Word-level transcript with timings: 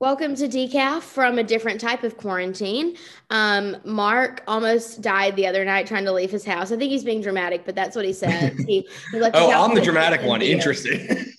Welcome 0.00 0.34
to 0.36 0.48
Decaf 0.48 1.02
from 1.02 1.36
a 1.36 1.44
different 1.44 1.78
type 1.78 2.04
of 2.04 2.16
quarantine. 2.16 2.96
Um, 3.28 3.76
Mark 3.84 4.42
almost 4.48 5.02
died 5.02 5.36
the 5.36 5.46
other 5.46 5.62
night 5.62 5.86
trying 5.86 6.06
to 6.06 6.12
leave 6.12 6.30
his 6.30 6.42
house. 6.42 6.72
I 6.72 6.78
think 6.78 6.90
he's 6.90 7.04
being 7.04 7.20
dramatic, 7.20 7.66
but 7.66 7.74
that's 7.74 7.94
what 7.94 8.06
he 8.06 8.14
said. 8.14 8.54
He, 8.66 8.88
he 9.12 9.20
oh, 9.34 9.50
I'm 9.50 9.74
the 9.74 9.82
dramatic 9.82 10.22
one. 10.22 10.40
Interesting. 10.40 11.06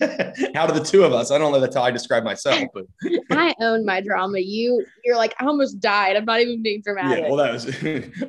Out 0.54 0.70
of 0.70 0.76
the 0.76 0.84
two 0.84 1.02
of 1.02 1.12
us, 1.12 1.32
I 1.32 1.38
don't 1.38 1.50
know 1.50 1.58
that's 1.58 1.74
how 1.74 1.82
I 1.82 1.90
describe 1.90 2.22
myself, 2.22 2.62
but 2.72 2.84
I 3.32 3.52
own 3.58 3.84
my 3.84 4.00
drama. 4.00 4.38
You, 4.38 4.86
you're 5.04 5.16
like, 5.16 5.34
I 5.40 5.46
almost 5.46 5.80
died. 5.80 6.14
I'm 6.14 6.24
not 6.24 6.38
even 6.38 6.62
being 6.62 6.82
dramatic. 6.82 7.24
Yeah, 7.24 7.30
well, 7.32 7.38
that 7.38 7.52
was 7.52 7.66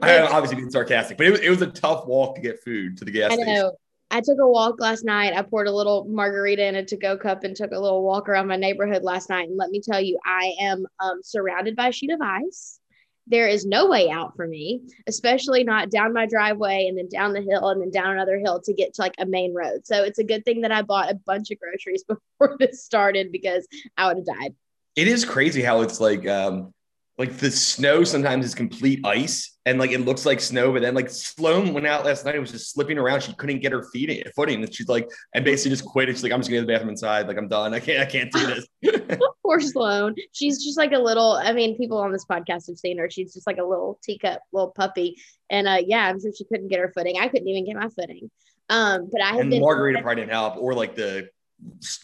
I 0.02 0.22
obviously 0.22 0.56
being 0.56 0.72
sarcastic, 0.72 1.16
but 1.16 1.28
it 1.28 1.32
was, 1.32 1.42
it 1.42 1.50
was 1.52 1.62
a 1.62 1.68
tough 1.68 2.08
walk 2.08 2.34
to 2.38 2.42
get 2.42 2.64
food 2.64 2.98
to 2.98 3.06
the 3.06 3.12
gas 3.12 3.34
station. 3.34 3.70
I 4.12 4.22
took 4.22 4.38
a 4.40 4.48
walk 4.48 4.80
last 4.80 5.04
night. 5.04 5.34
I 5.36 5.42
poured 5.42 5.68
a 5.68 5.72
little 5.72 6.06
margarita 6.06 6.66
in 6.66 6.76
a 6.76 6.86
to-go 6.86 7.18
cup 7.18 7.44
and 7.44 7.56
took 7.56 7.72
a 7.72 7.80
little 7.80 8.04
walk 8.04 8.30
around 8.30 8.48
my 8.48 8.56
neighborhood 8.56 9.04
last 9.04 9.30
night. 9.30 9.50
And 9.50 9.58
let 9.58 9.72
me 9.72 9.82
tell 9.82 10.00
you, 10.00 10.20
I 10.26 10.54
am 10.60 10.86
um, 11.00 11.22
surrounded 11.24 11.76
by 11.76 11.88
a 11.88 11.92
sheet 11.92 12.12
of 12.12 12.22
ice. 12.22 12.80
There 13.26 13.48
is 13.48 13.66
no 13.66 13.88
way 13.88 14.10
out 14.10 14.36
for 14.36 14.48
me, 14.48 14.82
especially 15.08 15.64
not 15.64 15.90
down 15.90 16.14
my 16.14 16.26
driveway 16.26 16.88
and 16.88 16.98
then 16.98 17.08
down 17.08 17.34
the 17.34 17.42
hill 17.42 17.70
and 17.70 17.82
then 17.82 17.90
down 17.90 18.12
another 18.12 18.38
hill 18.38 18.62
to 18.66 18.74
get 18.74 18.94
to 18.96 19.02
like 19.02 19.16
a 19.18 19.26
main 19.26 19.54
road. 19.54 19.88
So 19.88 20.04
it's 20.04 20.20
a 20.20 20.26
good 20.26 20.44
thing 20.44 20.62
that 20.62 20.74
I 20.74 20.82
bought 20.82 21.10
a 21.10 21.16
bunch 21.16 21.50
of 21.50 21.58
groceries 21.60 22.04
before 22.08 22.58
this 22.60 22.84
started 22.84 23.32
because 23.32 23.66
I 23.98 24.08
would 24.08 24.18
have 24.18 24.26
died. 24.26 24.56
It 24.96 25.08
is 25.08 25.26
crazy 25.26 25.62
how 25.62 25.82
it's 25.82 26.00
like 26.00 26.28
um, 26.28 26.74
like 27.18 27.38
the 27.38 27.52
snow 27.52 28.04
sometimes 28.04 28.46
is 28.46 28.56
complete 28.56 29.06
ice 29.06 29.58
and 29.66 29.80
like 29.80 29.92
it 29.92 30.00
looks 30.00 30.26
like 30.26 30.40
snow, 30.42 30.74
but 30.74 30.82
then 30.82 30.96
like 30.96 31.10
Sloan 31.10 31.74
went 31.74 31.86
out 31.86 32.06
last 32.06 32.26
night 32.26 32.36
and 32.36 32.42
was 32.42 32.52
just 32.52 32.74
slipping 32.74 32.98
around. 32.98 33.22
She 33.22 33.34
couldn't 33.34 33.60
get 33.60 33.72
her 33.72 33.84
feet 33.92 34.28
footing. 34.36 34.64
And 34.64 34.74
she's 34.74 34.88
like, 34.88 35.10
and 35.36 35.46
basically 35.46 35.72
just 35.72 35.86
quit. 35.86 36.10
She's 36.10 36.24
like, 36.24 36.32
I'm 36.32 36.40
just 36.40 36.50
gonna 36.50 36.62
go 36.62 36.62
to 36.62 36.68
the 36.68 36.74
bathroom 36.74 36.90
inside. 36.90 37.28
Like 37.28 37.38
I'm 37.38 37.48
done. 37.48 37.74
I 37.74 37.80
can't, 37.80 38.00
I 38.00 38.06
can't 38.06 38.32
do 38.32 38.48
this. 38.48 38.68
Poor 39.46 39.62
Sloan. 39.62 40.16
She's 40.32 40.64
just 40.64 40.78
like 40.78 40.92
a 40.92 41.00
little, 41.00 41.34
I 41.34 41.54
mean, 41.54 41.78
people 41.78 42.00
on 42.00 42.12
this 42.12 42.26
podcast 42.26 42.68
have 42.68 42.78
seen 42.78 42.98
her. 42.98 43.10
She's 43.10 43.34
just 43.34 43.46
like 43.46 43.58
a 43.58 43.64
little 43.64 44.00
teacup, 44.04 44.42
little 44.52 44.72
puppy. 44.72 45.18
And 45.50 45.68
uh 45.68 45.82
yeah, 45.86 46.08
I'm 46.08 46.20
sure 46.20 46.32
she 46.36 46.46
couldn't 46.46 46.70
get 46.70 46.80
her 46.80 46.92
footing. 46.96 47.20
I 47.20 47.28
couldn't 47.28 47.48
even 47.48 47.66
get 47.66 47.76
my 47.76 47.90
footing. 47.90 48.32
Um, 48.70 49.10
but 49.12 49.22
I 49.22 49.32
have 49.32 49.40
and 49.42 49.50
been 49.52 49.62
Margarita 49.62 50.02
probably 50.02 50.22
didn't 50.22 50.32
help, 50.32 50.58
or 50.58 50.74
like 50.74 50.96
the 50.96 51.30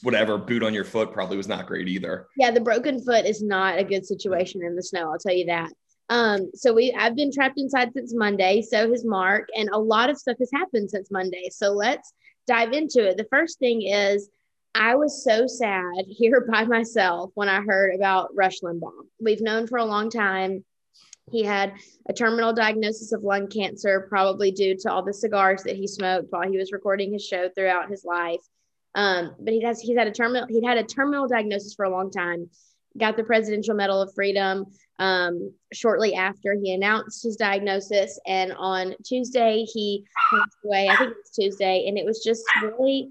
whatever 0.02 0.38
boot 0.38 0.64
on 0.64 0.74
your 0.74 0.84
foot 0.84 1.12
probably 1.12 1.38
was 1.38 1.48
not 1.48 1.68
great 1.68 1.88
either. 1.88 2.28
Yeah, 2.38 2.52
the 2.52 2.62
broken 2.62 3.02
foot 3.02 3.26
is 3.26 3.42
not 3.42 3.80
a 3.80 3.84
good 3.84 4.06
situation 4.06 4.64
in 4.64 4.76
the 4.76 4.84
snow. 4.84 5.12
I'll 5.12 5.20
tell 5.20 5.36
you 5.36 5.46
that. 5.46 5.72
Um, 6.10 6.50
so 6.56 6.74
we 6.74 6.94
I've 6.98 7.16
been 7.16 7.32
trapped 7.32 7.60
inside 7.60 7.94
since 7.94 8.14
Monday. 8.14 8.62
So 8.62 8.90
has 8.90 9.06
Mark, 9.06 9.48
and 9.56 9.70
a 9.72 9.80
lot 9.80 10.10
of 10.10 10.18
stuff 10.18 10.38
has 10.40 10.50
happened 10.54 10.90
since 10.90 11.12
Monday. 11.12 11.50
So 11.52 11.72
let's 11.72 12.12
dive 12.48 12.74
into 12.74 13.08
it. 13.08 13.18
The 13.18 13.28
first 13.30 13.60
thing 13.60 13.84
is 13.84 14.30
I 14.74 14.96
was 14.96 15.24
so 15.24 15.46
sad 15.48 16.06
here 16.08 16.48
by 16.52 16.66
myself 16.66 17.32
when 17.36 17.50
I 17.50 17.62
heard 17.62 17.96
about 17.96 18.36
Rush 18.36 18.62
Limbaugh. 18.62 19.06
We've 19.22 19.42
known 19.42 19.68
for 19.68 19.78
a 19.78 19.86
long 19.86 20.10
time. 20.10 20.66
He 21.32 21.44
had 21.44 21.73
a 22.08 22.14
terminal 22.14 22.54
diagnosis 22.54 23.12
of 23.12 23.22
lung 23.22 23.48
cancer, 23.48 24.08
probably 24.10 24.52
due 24.52 24.76
to 24.78 24.92
all 24.92 25.04
the 25.04 25.14
cigars 25.14 25.62
that 25.64 25.76
he 25.76 25.86
smoked 25.86 26.32
while 26.32 26.50
he 26.50 26.58
was 26.58 26.72
recording 26.72 27.14
his 27.14 27.23
show 27.23 27.50
throughout 27.50 27.90
his 27.90 28.04
life. 28.04 28.42
Um, 28.95 29.36
but 29.40 29.54
he 29.54 29.62
has 29.64 29.80
he's 29.80 29.98
had 29.98 30.08
a 30.08 30.12
terminal 30.12 30.48
he'd 30.48 30.66
had 30.66 30.78
a 30.78 30.84
terminal 30.84 31.28
diagnosis 31.28 31.73
for 31.73 31.86
a 31.86 31.90
long 31.90 32.12
time. 32.12 32.50
Got 32.98 33.18
the 33.18 33.23
Presidential 33.23 33.76
Medal 33.76 34.02
of 34.02 34.14
Freedom 34.16 34.66
um, 34.98 35.54
shortly 35.72 36.16
after 36.16 36.56
he 36.62 36.73
announced 36.73 37.23
his 37.23 37.36
diagnosis, 37.36 38.20
and 38.26 38.52
on 38.54 38.95
Tuesday 39.06 39.64
he 39.64 40.06
passed 40.32 40.58
away. 40.66 40.90
I 40.90 40.95
think 40.95 41.12
it 41.12 41.17
was 41.17 41.32
Tuesday, 41.32 41.88
and 41.88 41.98
it 41.98 42.06
was 42.06 42.23
just 42.23 42.44
really 42.64 43.10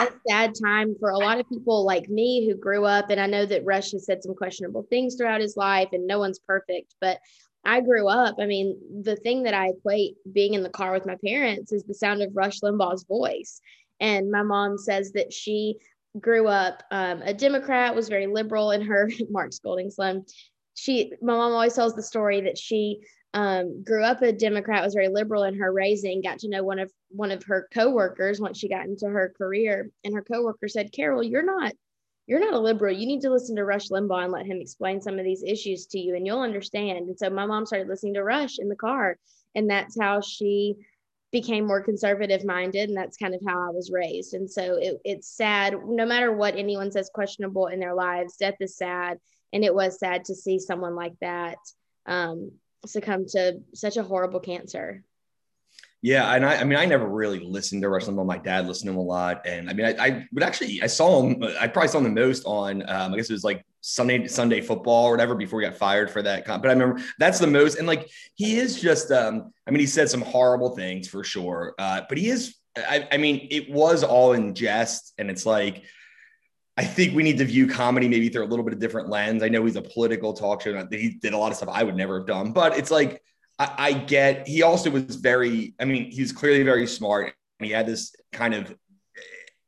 a 0.00 0.08
sad 0.28 0.54
time 0.60 0.94
for 0.98 1.10
a 1.10 1.18
lot 1.18 1.38
of 1.38 1.48
people 1.48 1.84
like 1.84 2.08
me 2.08 2.46
who 2.46 2.54
grew 2.56 2.84
up. 2.84 3.10
And 3.10 3.20
I 3.20 3.26
know 3.26 3.46
that 3.46 3.64
Rush 3.64 3.92
has 3.92 4.06
said 4.06 4.22
some 4.22 4.34
questionable 4.34 4.86
things 4.90 5.14
throughout 5.14 5.40
his 5.40 5.56
life, 5.56 5.88
and 5.92 6.06
no 6.06 6.18
one's 6.18 6.38
perfect, 6.40 6.94
but 7.00 7.18
I 7.64 7.80
grew 7.80 8.08
up. 8.08 8.36
I 8.40 8.46
mean, 8.46 8.76
the 9.02 9.16
thing 9.16 9.44
that 9.44 9.54
I 9.54 9.68
equate 9.68 10.16
being 10.32 10.54
in 10.54 10.62
the 10.62 10.68
car 10.68 10.92
with 10.92 11.06
my 11.06 11.16
parents 11.24 11.72
is 11.72 11.84
the 11.84 11.94
sound 11.94 12.22
of 12.22 12.34
Rush 12.34 12.60
Limbaugh's 12.60 13.04
voice. 13.04 13.60
And 14.02 14.32
my 14.32 14.42
mom 14.42 14.76
says 14.76 15.12
that 15.12 15.32
she 15.32 15.78
grew 16.20 16.48
up 16.48 16.82
um, 16.90 17.22
a 17.22 17.32
Democrat, 17.32 17.94
was 17.94 18.08
very 18.08 18.26
liberal 18.26 18.72
in 18.72 18.82
her 18.82 19.08
Mark 19.30 19.52
Golding 19.62 19.90
Slim. 19.90 20.26
She, 20.74 21.12
my 21.22 21.34
mom 21.34 21.52
always 21.52 21.74
tells 21.74 21.94
the 21.94 22.02
story 22.02 22.40
that 22.42 22.58
she 22.58 22.98
um, 23.32 23.82
grew 23.84 24.02
up 24.02 24.20
a 24.20 24.32
Democrat, 24.32 24.84
was 24.84 24.94
very 24.94 25.08
liberal 25.08 25.44
in 25.44 25.54
her 25.58 25.72
raising, 25.72 26.20
got 26.20 26.40
to 26.40 26.48
know 26.48 26.64
one 26.64 26.80
of 26.80 26.92
one 27.08 27.30
of 27.30 27.44
her 27.44 27.68
coworkers 27.72 28.40
once 28.40 28.58
she 28.58 28.68
got 28.68 28.86
into 28.86 29.06
her 29.06 29.32
career, 29.38 29.90
and 30.04 30.14
her 30.14 30.22
coworker 30.22 30.68
said, 30.68 30.92
"Carol, 30.92 31.22
you're 31.22 31.42
not." 31.42 31.72
You're 32.28 32.38
not 32.38 32.54
a 32.54 32.58
liberal. 32.58 32.94
You 32.94 33.06
need 33.06 33.22
to 33.22 33.30
listen 33.30 33.56
to 33.56 33.64
Rush 33.64 33.88
Limbaugh 33.88 34.22
and 34.22 34.32
let 34.32 34.46
him 34.46 34.60
explain 34.60 35.00
some 35.00 35.18
of 35.18 35.24
these 35.24 35.42
issues 35.42 35.86
to 35.86 35.98
you, 35.98 36.14
and 36.14 36.24
you'll 36.24 36.40
understand. 36.40 37.08
And 37.08 37.18
so 37.18 37.28
my 37.28 37.44
mom 37.46 37.66
started 37.66 37.88
listening 37.88 38.14
to 38.14 38.22
Rush 38.22 38.60
in 38.60 38.68
the 38.68 38.76
car, 38.76 39.18
and 39.56 39.68
that's 39.68 40.00
how 40.00 40.20
she 40.20 40.76
became 41.32 41.66
more 41.66 41.80
conservative 41.80 42.44
minded 42.44 42.88
and 42.88 42.96
that's 42.96 43.16
kind 43.16 43.34
of 43.34 43.40
how 43.46 43.58
i 43.58 43.70
was 43.70 43.90
raised 43.90 44.34
and 44.34 44.50
so 44.50 44.76
it, 44.76 45.00
it's 45.04 45.34
sad 45.34 45.74
no 45.86 46.04
matter 46.04 46.30
what 46.30 46.56
anyone 46.56 46.92
says 46.92 47.10
questionable 47.12 47.66
in 47.68 47.80
their 47.80 47.94
lives 47.94 48.36
death 48.36 48.54
is 48.60 48.76
sad 48.76 49.18
and 49.52 49.64
it 49.64 49.74
was 49.74 49.98
sad 49.98 50.24
to 50.24 50.34
see 50.34 50.58
someone 50.58 50.94
like 50.94 51.14
that 51.20 51.56
um, 52.06 52.50
succumb 52.84 53.26
to 53.26 53.60
such 53.74 53.96
a 53.96 54.02
horrible 54.02 54.40
cancer 54.40 55.02
yeah, 56.04 56.34
and 56.34 56.44
I, 56.44 56.56
I 56.56 56.64
mean, 56.64 56.78
I 56.80 56.84
never 56.84 57.06
really 57.06 57.38
listened 57.38 57.82
to 57.82 57.88
Rush 57.88 58.06
Limbaugh. 58.06 58.26
My 58.26 58.36
dad 58.36 58.66
listened 58.66 58.88
to 58.88 58.92
him 58.92 58.98
a 58.98 59.02
lot, 59.02 59.46
and 59.46 59.70
I 59.70 59.72
mean, 59.72 59.86
I, 59.86 59.94
I 60.04 60.28
would 60.32 60.42
actually, 60.42 60.82
I 60.82 60.88
saw 60.88 61.22
him. 61.22 61.44
I 61.60 61.68
probably 61.68 61.88
saw 61.88 61.98
him 61.98 62.04
the 62.04 62.10
most 62.10 62.42
on, 62.44 62.82
um, 62.90 63.14
I 63.14 63.16
guess 63.16 63.30
it 63.30 63.34
was 63.34 63.44
like 63.44 63.64
Sunday 63.82 64.26
Sunday 64.28 64.62
football 64.62 65.06
or 65.06 65.10
whatever 65.10 65.34
before 65.34 65.60
he 65.60 65.66
got 65.66 65.76
fired 65.76 66.10
for 66.10 66.22
that. 66.22 66.46
But 66.46 66.66
I 66.66 66.72
remember 66.72 67.02
that's 67.18 67.38
the 67.38 67.46
most, 67.46 67.78
and 67.78 67.86
like 67.86 68.08
he 68.34 68.56
is 68.56 68.80
just, 68.80 69.10
um, 69.10 69.52
I 69.66 69.70
mean, 69.70 69.80
he 69.80 69.86
said 69.86 70.08
some 70.08 70.22
horrible 70.22 70.70
things 70.70 71.08
for 71.08 71.22
sure, 71.22 71.74
uh, 71.78 72.02
but 72.08 72.16
he 72.16 72.30
is. 72.30 72.56
I, 72.74 73.06
I 73.12 73.18
mean, 73.18 73.48
it 73.50 73.70
was 73.70 74.02
all 74.02 74.32
in 74.32 74.54
jest, 74.54 75.12
and 75.18 75.30
it's 75.30 75.44
like. 75.44 75.84
I 76.74 76.84
think 76.84 77.14
we 77.14 77.22
need 77.22 77.36
to 77.36 77.44
view 77.44 77.66
comedy 77.66 78.08
maybe 78.08 78.30
through 78.30 78.44
a 78.44 78.48
little 78.48 78.64
bit 78.64 78.72
of 78.72 78.80
different 78.80 79.10
lens. 79.10 79.42
I 79.42 79.50
know 79.50 79.62
he's 79.62 79.76
a 79.76 79.82
political 79.82 80.32
talk 80.32 80.62
show. 80.62 80.88
He 80.90 81.18
did 81.20 81.34
a 81.34 81.36
lot 81.36 81.50
of 81.50 81.58
stuff 81.58 81.68
I 81.70 81.82
would 81.82 81.96
never 81.96 82.16
have 82.16 82.26
done, 82.26 82.52
but 82.52 82.78
it's 82.78 82.90
like 82.90 83.20
I, 83.58 83.74
I 83.76 83.92
get 83.92 84.48
he 84.48 84.62
also 84.62 84.90
was 84.90 85.16
very, 85.16 85.74
I 85.78 85.84
mean, 85.84 86.10
he's 86.10 86.32
clearly 86.32 86.62
very 86.62 86.86
smart. 86.86 87.34
He 87.60 87.68
had 87.68 87.86
this 87.86 88.14
kind 88.32 88.54
of 88.54 88.74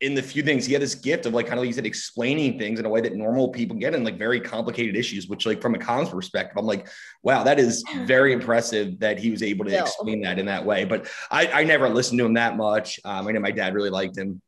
in 0.04 0.14
the 0.14 0.22
few 0.22 0.42
things 0.42 0.66
he 0.66 0.74
had 0.74 0.82
this 0.82 0.94
gift 0.94 1.24
of 1.24 1.32
like 1.32 1.46
kind 1.46 1.58
of 1.58 1.60
like 1.60 1.68
you 1.68 1.72
said 1.72 1.86
explaining 1.86 2.58
things 2.58 2.78
in 2.78 2.84
a 2.84 2.88
way 2.88 3.00
that 3.00 3.14
normal 3.14 3.48
people 3.48 3.74
get 3.74 3.94
in 3.94 4.04
like 4.04 4.18
very 4.18 4.38
complicated 4.38 4.94
issues 4.94 5.28
which 5.28 5.46
like 5.46 5.62
from 5.62 5.74
a 5.74 5.78
comms 5.78 6.10
perspective 6.10 6.56
i'm 6.58 6.66
like 6.66 6.86
wow 7.22 7.42
that 7.42 7.58
is 7.58 7.82
very 8.04 8.34
impressive 8.34 8.98
that 9.00 9.18
he 9.18 9.30
was 9.30 9.42
able 9.42 9.64
to 9.64 9.78
explain 9.78 10.20
that 10.20 10.38
in 10.38 10.44
that 10.44 10.64
way 10.64 10.84
but 10.84 11.08
i, 11.30 11.46
I 11.46 11.64
never 11.64 11.88
listened 11.88 12.18
to 12.18 12.26
him 12.26 12.34
that 12.34 12.56
much 12.56 13.00
um, 13.06 13.26
i 13.26 13.32
know 13.32 13.40
my 13.40 13.50
dad 13.50 13.74
really 13.74 13.90
liked 13.90 14.16
him 14.16 14.42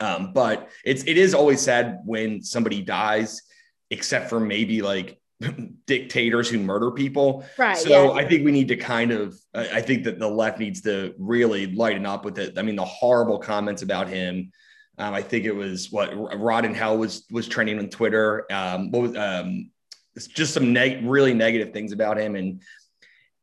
um, 0.00 0.32
but 0.32 0.68
it's 0.84 1.04
it 1.04 1.16
is 1.16 1.34
always 1.34 1.60
sad 1.60 2.00
when 2.04 2.42
somebody 2.42 2.82
dies 2.82 3.42
except 3.90 4.28
for 4.28 4.40
maybe 4.40 4.82
like 4.82 5.18
dictators 5.86 6.48
who 6.48 6.58
murder 6.58 6.90
people. 6.90 7.44
Right. 7.58 7.76
So 7.76 8.14
yeah. 8.14 8.20
I 8.20 8.26
think 8.26 8.44
we 8.44 8.52
need 8.52 8.68
to 8.68 8.76
kind 8.76 9.10
of, 9.10 9.38
I 9.54 9.80
think 9.80 10.04
that 10.04 10.18
the 10.18 10.28
left 10.28 10.58
needs 10.58 10.80
to 10.82 11.14
really 11.18 11.66
lighten 11.66 12.06
up 12.06 12.24
with 12.24 12.38
it. 12.38 12.58
I 12.58 12.62
mean, 12.62 12.76
the 12.76 12.84
horrible 12.84 13.38
comments 13.38 13.82
about 13.82 14.08
him. 14.08 14.50
Um, 14.98 15.14
I 15.14 15.22
think 15.22 15.44
it 15.44 15.54
was 15.54 15.90
what 15.90 16.12
Rod 16.38 16.64
and 16.64 16.76
Hell 16.76 16.98
was 16.98 17.24
was 17.30 17.48
trending 17.48 17.78
on 17.78 17.88
Twitter. 17.88 18.46
Um, 18.52 18.90
what 18.90 19.02
was 19.02 19.16
um, 19.16 19.70
it's 20.14 20.26
just 20.26 20.54
some 20.54 20.72
neg- 20.72 21.04
really 21.04 21.34
negative 21.34 21.72
things 21.72 21.92
about 21.92 22.18
him. 22.18 22.36
And 22.36 22.62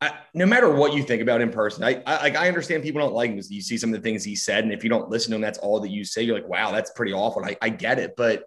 I, 0.00 0.12
no 0.32 0.46
matter 0.46 0.70
what 0.70 0.94
you 0.94 1.02
think 1.02 1.22
about 1.22 1.40
him 1.40 1.50
person, 1.50 1.82
I, 1.82 2.02
I 2.06 2.22
like 2.22 2.36
I 2.36 2.48
understand 2.48 2.82
people 2.82 3.00
don't 3.00 3.14
like 3.14 3.30
him. 3.30 3.36
Because 3.36 3.50
you 3.50 3.60
see 3.60 3.76
some 3.76 3.92
of 3.92 4.00
the 4.00 4.02
things 4.02 4.24
he 4.24 4.36
said, 4.36 4.64
and 4.64 4.72
if 4.72 4.84
you 4.84 4.90
don't 4.90 5.10
listen 5.10 5.30
to 5.30 5.36
him, 5.36 5.42
that's 5.42 5.58
all 5.58 5.80
that 5.80 5.90
you 5.90 6.04
say. 6.04 6.22
You're 6.22 6.36
like, 6.36 6.48
wow, 6.48 6.70
that's 6.70 6.92
pretty 6.92 7.12
awful. 7.12 7.44
I, 7.44 7.56
I 7.60 7.68
get 7.68 7.98
it, 7.98 8.14
but 8.16 8.44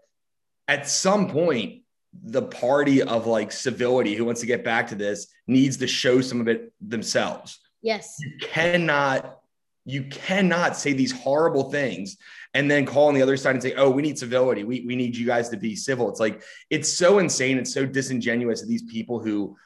at 0.67 0.87
some 0.87 1.29
point, 1.29 1.81
the 2.23 2.43
party 2.43 3.01
of 3.01 3.27
like 3.27 3.51
civility 3.51 4.15
who 4.15 4.23
wants 4.23 4.41
to 4.41 4.47
get 4.47 4.63
back 4.63 4.87
to 4.87 4.95
this 4.95 5.27
needs 5.47 5.77
to 5.77 5.87
show 5.87 6.21
some 6.21 6.39
of 6.39 6.47
it 6.47 6.71
themselves. 6.79 7.59
Yes. 7.81 8.15
You 8.19 8.37
cannot 8.39 9.39
you 9.85 10.03
cannot 10.03 10.77
say 10.77 10.93
these 10.93 11.11
horrible 11.11 11.69
things 11.69 12.17
and 12.53 12.69
then 12.69 12.85
call 12.85 13.07
on 13.07 13.13
the 13.13 13.21
other 13.21 13.35
side 13.35 13.55
and 13.55 13.63
say, 13.63 13.73
oh, 13.73 13.89
we 13.89 14.01
need 14.01 14.17
civility. 14.17 14.63
We, 14.63 14.81
we 14.81 14.95
need 14.95 15.15
you 15.15 15.25
guys 15.25 15.49
to 15.49 15.57
be 15.57 15.75
civil. 15.75 16.09
It's 16.09 16.19
like, 16.19 16.41
it's 16.69 16.91
so 16.91 17.19
insane. 17.19 17.57
It's 17.57 17.73
so 17.73 17.85
disingenuous 17.85 18.61
of 18.61 18.69
these 18.69 18.83
people 18.83 19.19
who 19.19 19.57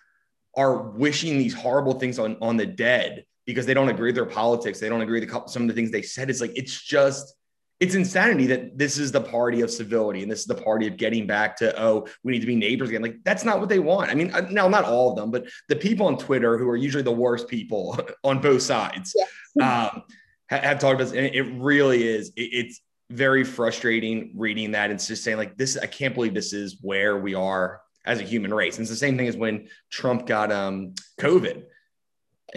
are 0.56 0.90
wishing 0.90 1.38
these 1.38 1.54
horrible 1.54 1.94
things 1.94 2.18
on, 2.18 2.38
on 2.42 2.58
the 2.58 2.66
dead 2.66 3.26
because 3.46 3.66
they 3.66 3.74
don't 3.74 3.90
agree 3.90 4.10
with 4.10 4.16
their 4.16 4.26
politics. 4.26 4.80
They 4.80 4.90
don't 4.90 5.02
agree 5.02 5.20
with 5.20 5.30
the, 5.30 5.44
some 5.48 5.64
of 5.64 5.68
the 5.68 5.74
things 5.74 5.92
they 5.92 6.02
said. 6.02 6.30
It's 6.30 6.42
like, 6.42 6.54
it's 6.56 6.82
just, 6.82 7.36
it's 7.80 7.96
insanity 7.96 8.48
that 8.48 8.78
this 8.78 8.98
is 8.98 9.12
the 9.12 9.22
party 9.22 9.62
of 9.62 9.70
civility 9.70 10.24
and 10.24 10.32
this 10.32 10.40
is 10.40 10.46
the 10.46 10.56
party 10.56 10.88
of 10.88 10.98
getting 10.98 11.28
back 11.28 11.56
to 11.56 11.80
oh 11.82 12.08
we 12.24 12.32
need 12.32 12.40
to 12.40 12.48
be 12.48 12.56
neighbors 12.56 12.90
again 12.90 13.02
like 13.02 13.18
that's 13.24 13.44
not 13.44 13.60
what 13.60 13.70
they 13.70 13.80
want 13.80 14.10
i 14.10 14.16
mean 14.16 14.34
uh, 14.34 14.42
now 14.50 14.68
not 14.68 14.84
all 14.84 15.12
of 15.12 15.16
them 15.16 15.32
but 15.32 15.46
the 15.70 15.76
people 15.76 16.08
on 16.08 16.18
twitter 16.18 16.58
who 16.58 16.68
are 16.68 16.78
usually 16.78 17.04
the 17.04 17.12
worst 17.12 17.48
people 17.48 18.00
on 18.24 18.40
both 18.40 18.62
sides 18.62 19.16
yeah. 19.56 19.90
um, 19.94 20.04
have, 20.50 20.80
talked 20.80 20.96
about 21.02 21.12
this, 21.12 21.12
and 21.12 21.36
it 21.36 21.60
really 21.60 22.08
is 22.08 22.30
it, 22.36 22.50
it's 22.54 22.82
very 23.10 23.44
frustrating 23.44 24.32
reading 24.36 24.72
that 24.72 24.86
and 24.86 24.94
it's 24.94 25.08
just 25.08 25.24
saying 25.24 25.38
like 25.38 25.56
this 25.58 25.78
i 25.78 25.86
can't 25.86 26.14
believe 26.14 26.34
this 26.34 26.54
is 26.54 26.78
where 26.82 27.18
we 27.18 27.34
are 27.34 27.82
as 28.08 28.22
a 28.22 28.24
human 28.24 28.52
race. 28.54 28.78
And 28.78 28.84
it's 28.84 28.90
the 28.90 28.96
same 28.96 29.18
thing 29.18 29.28
as 29.28 29.38
when 29.38 29.68
Trump 29.92 30.26
got 30.26 30.52
um, 30.52 30.96
COVID. 31.20 31.64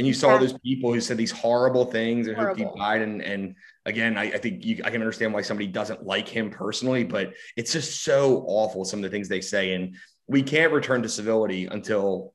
And 0.01 0.07
you 0.07 0.15
saw 0.15 0.39
those 0.39 0.55
people 0.61 0.95
who 0.95 0.99
said 0.99 1.19
these 1.19 1.31
horrible 1.31 1.85
things 1.85 2.27
and 2.27 2.35
horrible. 2.35 2.65
hope 2.65 2.75
he 2.75 2.81
died. 2.81 3.03
And, 3.03 3.21
and 3.21 3.55
again, 3.85 4.17
I, 4.17 4.33
I 4.33 4.39
think 4.39 4.65
you, 4.65 4.81
I 4.83 4.89
can 4.89 5.03
understand 5.03 5.35
why 5.35 5.43
somebody 5.43 5.67
doesn't 5.67 6.07
like 6.07 6.27
him 6.27 6.49
personally, 6.49 7.05
but 7.05 7.35
it's 7.55 7.71
just 7.75 8.03
so 8.03 8.43
awful 8.47 8.87
some 8.87 9.01
of 9.01 9.03
the 9.03 9.11
things 9.11 9.29
they 9.29 9.43
say. 9.43 9.75
And 9.75 9.97
we 10.27 10.43
can't 10.43 10.73
return 10.73 11.03
to 11.03 11.09
civility 11.11 11.67
until 11.67 12.33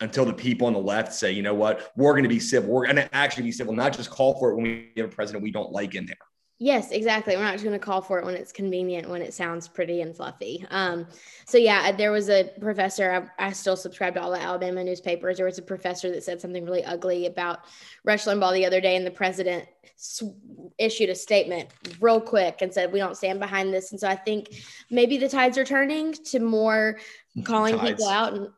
until 0.00 0.24
the 0.24 0.32
people 0.32 0.66
on 0.66 0.72
the 0.72 0.78
left 0.78 1.12
say, 1.12 1.30
you 1.30 1.42
know 1.42 1.52
what, 1.52 1.92
we're 1.94 2.12
going 2.12 2.22
to 2.22 2.28
be 2.30 2.40
civil. 2.40 2.70
We're 2.70 2.86
going 2.86 2.96
to 2.96 3.14
actually 3.14 3.42
be 3.42 3.52
civil, 3.52 3.74
not 3.74 3.94
just 3.94 4.08
call 4.08 4.38
for 4.38 4.50
it 4.50 4.54
when 4.54 4.64
we 4.64 4.92
have 4.96 5.12
a 5.12 5.14
president 5.14 5.42
we 5.42 5.50
don't 5.50 5.72
like 5.72 5.94
in 5.94 6.06
there. 6.06 6.16
Yes, 6.58 6.92
exactly. 6.92 7.36
We're 7.36 7.42
not 7.42 7.54
just 7.54 7.64
going 7.64 7.78
to 7.78 7.84
call 7.84 8.00
for 8.00 8.20
it 8.20 8.24
when 8.24 8.34
it's 8.34 8.52
convenient, 8.52 9.08
when 9.08 9.22
it 9.22 9.34
sounds 9.34 9.66
pretty 9.66 10.02
and 10.02 10.14
fluffy. 10.14 10.64
Um, 10.70 11.06
so 11.46 11.58
yeah, 11.58 11.90
there 11.90 12.12
was 12.12 12.30
a 12.30 12.48
professor. 12.60 13.28
I, 13.38 13.48
I, 13.48 13.52
still 13.52 13.76
subscribe 13.76 14.14
to 14.14 14.22
all 14.22 14.30
the 14.30 14.40
Alabama 14.40 14.84
newspapers. 14.84 15.36
There 15.36 15.46
was 15.46 15.58
a 15.58 15.62
professor 15.62 16.10
that 16.12 16.22
said 16.22 16.40
something 16.40 16.64
really 16.64 16.84
ugly 16.84 17.26
about 17.26 17.60
Rush 18.04 18.24
Limbaugh 18.24 18.52
the 18.52 18.66
other 18.66 18.80
day, 18.80 18.94
and 18.94 19.04
the 19.04 19.10
president 19.10 19.66
sw- 19.96 20.22
issued 20.78 21.10
a 21.10 21.14
statement 21.16 21.70
real 22.00 22.20
quick 22.20 22.62
and 22.62 22.72
said, 22.72 22.92
"We 22.92 23.00
don't 23.00 23.16
stand 23.16 23.40
behind 23.40 23.74
this." 23.74 23.90
And 23.90 24.00
so 24.00 24.08
I 24.08 24.14
think 24.14 24.54
maybe 24.92 25.18
the 25.18 25.28
tides 25.28 25.58
are 25.58 25.64
turning 25.64 26.12
to 26.12 26.38
more 26.38 27.00
calling 27.44 27.76
tides. 27.76 27.90
people 27.90 28.08
out 28.08 28.32
and 28.32 28.48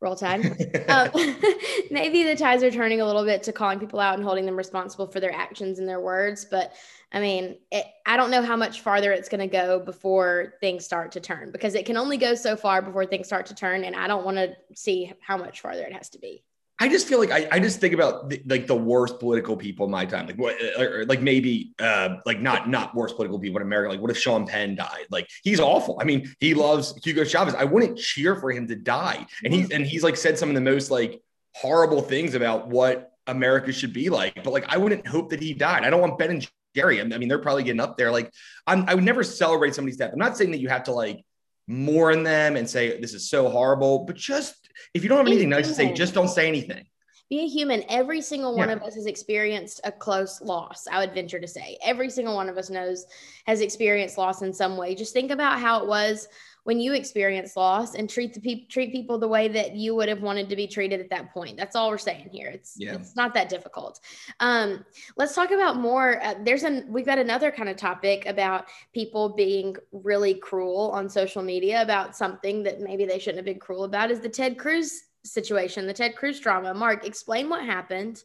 roll 0.00 0.16
tide. 0.16 0.44
um, 0.88 1.10
maybe 1.90 2.22
the 2.22 2.34
tides 2.36 2.62
are 2.62 2.70
turning 2.70 3.00
a 3.00 3.06
little 3.06 3.24
bit 3.24 3.42
to 3.44 3.52
calling 3.52 3.78
people 3.78 4.00
out 4.00 4.14
and 4.14 4.24
holding 4.24 4.46
them 4.46 4.56
responsible 4.56 5.06
for 5.06 5.20
their 5.20 5.32
actions 5.32 5.78
and 5.78 5.88
their 5.88 6.00
words. 6.00 6.44
But 6.44 6.72
I 7.12 7.20
mean, 7.20 7.58
it, 7.70 7.86
I 8.06 8.16
don't 8.16 8.30
know 8.30 8.42
how 8.42 8.56
much 8.56 8.80
farther 8.80 9.12
it's 9.12 9.28
going 9.28 9.40
to 9.40 9.46
go 9.46 9.80
before 9.80 10.54
things 10.60 10.84
start 10.84 11.12
to 11.12 11.20
turn 11.20 11.50
because 11.50 11.74
it 11.74 11.86
can 11.86 11.96
only 11.96 12.16
go 12.16 12.34
so 12.34 12.56
far 12.56 12.82
before 12.82 13.06
things 13.06 13.26
start 13.26 13.46
to 13.46 13.54
turn. 13.54 13.84
And 13.84 13.96
I 13.96 14.06
don't 14.06 14.24
want 14.24 14.36
to 14.36 14.54
see 14.74 15.12
how 15.20 15.36
much 15.36 15.60
farther 15.60 15.82
it 15.82 15.92
has 15.92 16.08
to 16.10 16.18
be. 16.18 16.44
I 16.82 16.88
just 16.88 17.06
feel 17.06 17.18
like 17.18 17.30
I, 17.30 17.46
I 17.52 17.60
just 17.60 17.78
think 17.78 17.92
about 17.92 18.30
the, 18.30 18.42
like 18.46 18.66
the 18.66 18.74
worst 18.74 19.20
political 19.20 19.54
people 19.54 19.84
in 19.84 19.92
my 19.92 20.06
time, 20.06 20.26
like 20.26 20.38
what, 20.38 20.56
or, 20.78 21.04
like 21.04 21.20
maybe 21.20 21.74
uh, 21.78 22.16
like 22.24 22.40
not 22.40 22.70
not 22.70 22.94
worst 22.94 23.16
political 23.16 23.38
people 23.38 23.60
in 23.60 23.66
America. 23.66 23.90
Like 23.90 24.00
what 24.00 24.10
if 24.10 24.16
Sean 24.16 24.46
Penn 24.46 24.76
died? 24.76 25.04
Like 25.10 25.28
he's 25.42 25.60
awful. 25.60 25.98
I 26.00 26.04
mean, 26.04 26.34
he 26.40 26.54
loves 26.54 26.98
Hugo 27.04 27.22
Chavez. 27.24 27.54
I 27.54 27.64
wouldn't 27.64 27.98
cheer 27.98 28.34
for 28.34 28.50
him 28.50 28.66
to 28.68 28.76
die. 28.76 29.26
And 29.44 29.52
he's 29.52 29.70
and 29.70 29.84
he's 29.84 30.02
like 30.02 30.16
said 30.16 30.38
some 30.38 30.48
of 30.48 30.54
the 30.54 30.62
most 30.62 30.90
like 30.90 31.20
horrible 31.54 32.00
things 32.00 32.34
about 32.34 32.68
what 32.68 33.12
America 33.26 33.72
should 33.72 33.92
be 33.92 34.08
like. 34.08 34.42
But 34.42 34.52
like 34.54 34.64
I 34.68 34.78
wouldn't 34.78 35.06
hope 35.06 35.28
that 35.30 35.42
he 35.42 35.52
died. 35.52 35.84
I 35.84 35.90
don't 35.90 36.00
want 36.00 36.18
Ben 36.18 36.30
and 36.30 36.50
Jerry. 36.74 37.00
I 37.00 37.04
mean, 37.04 37.28
they're 37.28 37.40
probably 37.40 37.64
getting 37.64 37.80
up 37.80 37.98
there. 37.98 38.10
Like 38.10 38.32
I'm, 38.66 38.88
I 38.88 38.94
would 38.94 39.04
never 39.04 39.22
celebrate 39.22 39.74
somebody's 39.74 39.98
death. 39.98 40.12
I'm 40.14 40.18
not 40.18 40.38
saying 40.38 40.52
that 40.52 40.60
you 40.60 40.70
have 40.70 40.84
to 40.84 40.92
like 40.92 41.22
mourn 41.66 42.22
them 42.22 42.56
and 42.56 42.68
say 42.68 42.98
this 43.00 43.12
is 43.12 43.28
so 43.28 43.50
horrible, 43.50 44.04
but 44.04 44.16
just 44.16 44.59
if 44.94 45.02
you 45.02 45.08
don't 45.08 45.18
have 45.18 45.26
anything 45.26 45.48
nice 45.48 45.68
to 45.68 45.74
say, 45.74 45.92
just 45.92 46.14
don't 46.14 46.28
say 46.28 46.48
anything. 46.48 46.84
Be 47.28 47.44
a 47.44 47.46
human. 47.46 47.84
Every 47.88 48.20
single 48.20 48.56
one 48.56 48.68
yeah. 48.68 48.74
of 48.74 48.82
us 48.82 48.96
has 48.96 49.06
experienced 49.06 49.80
a 49.84 49.92
close 49.92 50.40
loss. 50.40 50.88
I 50.90 50.98
would 50.98 51.14
venture 51.14 51.38
to 51.38 51.46
say 51.46 51.78
every 51.80 52.10
single 52.10 52.34
one 52.34 52.48
of 52.48 52.58
us 52.58 52.70
knows 52.70 53.06
has 53.46 53.60
experienced 53.60 54.18
loss 54.18 54.42
in 54.42 54.52
some 54.52 54.76
way. 54.76 54.96
Just 54.96 55.12
think 55.12 55.30
about 55.30 55.60
how 55.60 55.80
it 55.80 55.86
was 55.86 56.26
when 56.64 56.80
you 56.80 56.92
experience 56.92 57.56
loss 57.56 57.94
and 57.94 58.08
treat 58.08 58.34
the 58.34 58.40
people 58.40 58.66
treat 58.70 58.92
people 58.92 59.18
the 59.18 59.28
way 59.28 59.48
that 59.48 59.74
you 59.74 59.94
would 59.94 60.08
have 60.08 60.22
wanted 60.22 60.48
to 60.48 60.56
be 60.56 60.66
treated 60.66 61.00
at 61.00 61.10
that 61.10 61.32
point. 61.32 61.56
That's 61.56 61.76
all 61.76 61.90
we're 61.90 61.98
saying 61.98 62.28
here. 62.30 62.48
It's 62.48 62.74
yeah. 62.78 62.94
it's 62.94 63.16
not 63.16 63.34
that 63.34 63.48
difficult. 63.48 64.00
Um, 64.40 64.84
let's 65.16 65.34
talk 65.34 65.50
about 65.50 65.76
more. 65.76 66.22
Uh, 66.22 66.34
there's 66.44 66.62
an 66.62 66.86
we've 66.88 67.06
got 67.06 67.18
another 67.18 67.50
kind 67.50 67.68
of 67.68 67.76
topic 67.76 68.26
about 68.26 68.66
people 68.92 69.30
being 69.30 69.76
really 69.92 70.34
cruel 70.34 70.90
on 70.92 71.08
social 71.08 71.42
media 71.42 71.82
about 71.82 72.16
something 72.16 72.62
that 72.62 72.80
maybe 72.80 73.04
they 73.04 73.18
shouldn't 73.18 73.38
have 73.38 73.44
been 73.44 73.58
cruel 73.58 73.84
about. 73.84 74.10
Is 74.10 74.20
the 74.20 74.28
Ted 74.28 74.58
Cruz 74.58 75.02
situation, 75.24 75.86
the 75.86 75.92
Ted 75.92 76.16
Cruz 76.16 76.40
drama? 76.40 76.74
Mark, 76.74 77.06
explain 77.06 77.48
what 77.48 77.64
happened, 77.64 78.22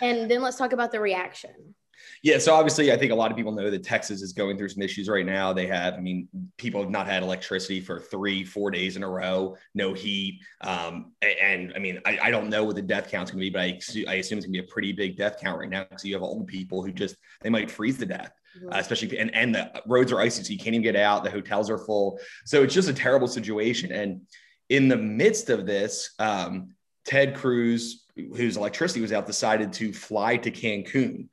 and 0.00 0.30
then 0.30 0.42
let's 0.42 0.56
talk 0.56 0.72
about 0.72 0.92
the 0.92 1.00
reaction. 1.00 1.74
Yeah, 2.22 2.36
so 2.38 2.54
obviously, 2.54 2.92
I 2.92 2.98
think 2.98 3.12
a 3.12 3.14
lot 3.14 3.30
of 3.30 3.36
people 3.36 3.52
know 3.52 3.70
that 3.70 3.82
Texas 3.82 4.20
is 4.20 4.34
going 4.34 4.58
through 4.58 4.68
some 4.68 4.82
issues 4.82 5.08
right 5.08 5.24
now. 5.24 5.54
They 5.54 5.66
have, 5.68 5.94
I 5.94 6.00
mean, 6.00 6.28
people 6.58 6.82
have 6.82 6.90
not 6.90 7.06
had 7.06 7.22
electricity 7.22 7.80
for 7.80 7.98
three, 7.98 8.44
four 8.44 8.70
days 8.70 8.96
in 8.96 9.02
a 9.02 9.08
row, 9.08 9.56
no 9.74 9.94
heat. 9.94 10.40
Um, 10.60 11.12
and 11.22 11.72
I 11.74 11.78
mean, 11.78 11.98
I, 12.04 12.18
I, 12.24 12.30
don't 12.30 12.50
know 12.50 12.62
what 12.64 12.76
the 12.76 12.82
death 12.82 13.10
count's 13.10 13.30
going 13.30 13.40
to 13.42 13.46
be, 13.46 13.50
but 13.50 13.62
I, 13.62 14.12
I 14.12 14.16
assume 14.16 14.36
it's 14.36 14.46
going 14.46 14.54
to 14.54 14.62
be 14.62 14.68
a 14.68 14.70
pretty 14.70 14.92
big 14.92 15.16
death 15.16 15.38
count 15.40 15.58
right 15.58 15.70
now 15.70 15.84
because 15.84 16.04
you 16.04 16.12
have 16.14 16.22
old 16.22 16.46
people 16.46 16.82
who 16.82 16.92
just 16.92 17.16
they 17.40 17.48
might 17.48 17.70
freeze 17.70 17.96
to 17.98 18.06
death. 18.06 18.32
Uh, 18.66 18.78
especially 18.78 19.16
and 19.16 19.32
and 19.32 19.54
the 19.54 19.70
roads 19.86 20.10
are 20.10 20.20
icy, 20.20 20.42
so 20.42 20.52
you 20.52 20.58
can't 20.58 20.74
even 20.74 20.82
get 20.82 20.96
out. 20.96 21.22
The 21.22 21.30
hotels 21.30 21.70
are 21.70 21.78
full, 21.78 22.18
so 22.44 22.64
it's 22.64 22.74
just 22.74 22.88
a 22.88 22.92
terrible 22.92 23.28
situation. 23.28 23.92
And 23.92 24.22
in 24.68 24.88
the 24.88 24.96
midst 24.96 25.50
of 25.50 25.66
this, 25.66 26.14
um, 26.18 26.74
Ted 27.04 27.36
Cruz, 27.36 28.06
whose 28.16 28.56
electricity 28.56 29.00
was 29.00 29.12
out, 29.12 29.26
decided 29.26 29.72
to 29.74 29.92
fly 29.92 30.36
to 30.38 30.50
Cancun. 30.50 31.28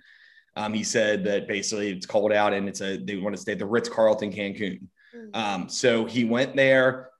Um, 0.57 0.73
he 0.73 0.83
said 0.83 1.23
that 1.25 1.47
basically 1.47 1.91
it's 1.91 2.07
cold 2.07 2.33
out 2.33 2.51
and 2.51 2.67
it's 2.67 2.81
a 2.81 2.97
they 2.97 3.15
want 3.15 3.35
to 3.35 3.41
stay 3.41 3.51
at 3.51 3.59
the 3.59 3.65
Ritz 3.65 3.89
Carlton 3.89 4.33
Cancun. 4.33 4.81
Mm. 5.15 5.35
Um, 5.35 5.69
so 5.69 6.05
he 6.05 6.25
went 6.25 6.55
there. 6.55 7.11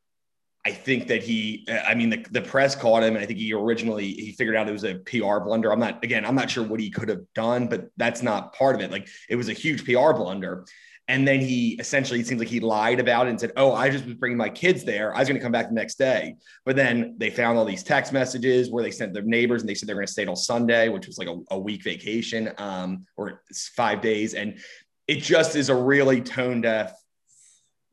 I 0.66 0.72
think 0.72 1.08
that 1.08 1.24
he, 1.24 1.66
I 1.88 1.94
mean, 1.94 2.10
the, 2.10 2.26
the 2.32 2.42
press 2.42 2.76
caught 2.76 3.02
him, 3.04 3.16
and 3.16 3.24
I 3.24 3.26
think 3.26 3.40
he 3.40 3.54
originally 3.54 4.08
he 4.08 4.34
figured 4.34 4.58
out 4.58 4.68
it 4.68 4.74
was 4.74 4.84
a 4.84 4.96
PR 4.96 5.40
blunder. 5.40 5.72
I'm 5.72 5.80
not, 5.80 6.04
again, 6.04 6.26
I'm 6.26 6.36
not 6.36 6.50
sure 6.50 6.64
what 6.64 6.82
he 6.82 6.90
could 6.90 7.08
have 7.08 7.22
done, 7.36 7.68
but 7.68 7.90
that's 7.96 8.22
not 8.22 8.54
part 8.54 8.76
of 8.76 8.82
it. 8.82 8.92
Like 8.92 9.08
it 9.30 9.38
was 9.38 9.48
a 9.48 9.54
huge 9.54 9.86
PR 9.86 10.12
blunder. 10.12 10.66
And 11.10 11.26
then 11.26 11.40
he 11.40 11.78
essentially, 11.80 12.20
it 12.20 12.28
seems 12.28 12.40
like 12.40 12.50
he 12.50 12.60
lied 12.60 13.00
about 13.00 13.28
it 13.28 13.30
and 13.30 13.40
said, 13.40 13.54
Oh, 13.56 13.74
I 13.74 13.90
just 13.90 14.06
was 14.06 14.16
bringing 14.16 14.38
my 14.38 14.50
kids 14.50 14.84
there. 14.84 15.16
I 15.16 15.20
was 15.20 15.28
going 15.28 15.40
to 15.40 15.44
come 15.44 15.54
back 15.54 15.70
the 15.70 15.74
next 15.74 15.98
day. 15.98 16.36
But 16.66 16.76
then 16.76 17.16
they 17.18 17.30
found 17.30 17.58
all 17.58 17.64
these 17.64 17.84
text 17.84 18.12
messages 18.12 18.70
where 18.70 18.84
they 18.84 18.92
sent 18.92 19.14
their 19.14 19.24
neighbors 19.24 19.62
and 19.62 19.70
they 19.70 19.74
said 19.74 19.88
they're 19.88 19.96
going 19.96 20.06
to 20.06 20.12
stay 20.12 20.26
till 20.26 20.36
Sunday, 20.36 20.90
which 20.90 21.08
was 21.08 21.18
like 21.18 21.30
a, 21.30 21.38
a 21.52 21.60
week 21.60 21.84
vacation 21.84 22.52
um, 22.58 23.06
or 23.16 23.42
five 23.76 24.02
days. 24.02 24.34
And 24.34 24.60
it 25.08 25.22
just 25.22 25.56
is 25.56 25.70
a 25.70 25.76
really 25.76 26.20
tone 26.20 26.60
deaf 26.62 26.94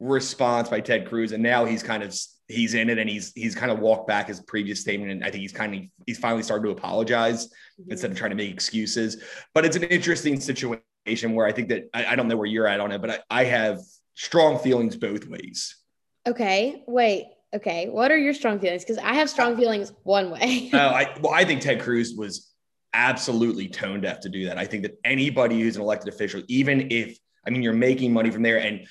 response 0.01 0.69
by 0.69 0.81
Ted 0.81 1.07
Cruz. 1.09 1.31
And 1.31 1.43
now 1.43 1.65
he's 1.65 1.85
kind 1.85 2.03
of 2.03 2.17
he's 2.49 2.75
in 2.75 2.91
it 2.91 2.99
and 2.99 3.09
he's 3.09 3.33
he's 3.35 3.55
kind 3.55 3.71
of 3.71 3.79
walked 3.79 4.07
back 4.07 4.29
his 4.29 4.41
previous 4.43 4.81
statement 4.81 5.11
and 5.11 5.25
I 5.25 5.31
think 5.31 5.41
he's 5.41 5.53
kind 5.53 5.75
of 5.75 5.83
he's 6.07 6.19
finally 6.19 6.43
started 6.43 6.65
to 6.65 6.71
apologize 6.73 7.47
mm-hmm. 7.47 7.93
instead 7.93 8.11
of 8.11 8.19
trying 8.19 8.31
to 8.31 8.37
make 8.37 8.51
excuses. 8.51 9.23
But 9.55 9.65
it's 9.65 9.77
an 9.77 9.85
interesting 9.85 10.41
situation 10.41 10.83
where 11.07 11.47
I 11.47 11.53
think 11.53 11.69
that 11.69 11.89
I, 11.93 12.07
I, 12.07 12.17
don't 12.17 12.29
know 12.29 12.37
where 12.37 12.47
you're 12.47 12.67
at 12.67 12.81
on 12.81 12.93
it, 12.93 13.01
but 13.01 13.11
I, 13.11 13.19
I 13.31 13.45
have 13.45 13.81
strong 14.15 14.59
feelings 14.59 14.97
both 14.97 15.27
ways. 15.27 15.77
Okay. 16.27 16.83
Wait. 16.87 17.27
Okay. 17.55 17.89
What 17.89 18.11
are 18.11 18.17
your 18.17 18.35
strong 18.35 18.59
feelings? 18.59 18.85
Because 18.85 18.99
I 18.99 19.15
have 19.15 19.29
strong 19.29 19.57
feelings 19.57 19.93
one 20.03 20.31
way. 20.31 20.71
uh, 20.73 20.79
I, 20.79 21.15
well, 21.21 21.33
I 21.33 21.45
think 21.45 21.61
Ted 21.61 21.81
Cruz 21.81 22.15
was 22.17 22.51
absolutely 22.95 23.69
tone 23.69 24.01
deaf 24.01 24.21
to 24.21 24.29
do 24.29 24.47
that. 24.47 24.57
I 24.57 24.65
think 24.65 24.83
that 24.85 24.99
anybody 25.05 25.61
who's 25.61 25.77
an 25.77 25.83
elected 25.83 26.13
official, 26.13 26.43
even 26.49 26.91
if, 26.91 27.19
I 27.47 27.51
mean, 27.51 27.63
you're 27.63 27.75
making 27.75 28.13
money 28.13 28.31
from 28.31 28.43
there 28.43 28.59
and 28.59 28.87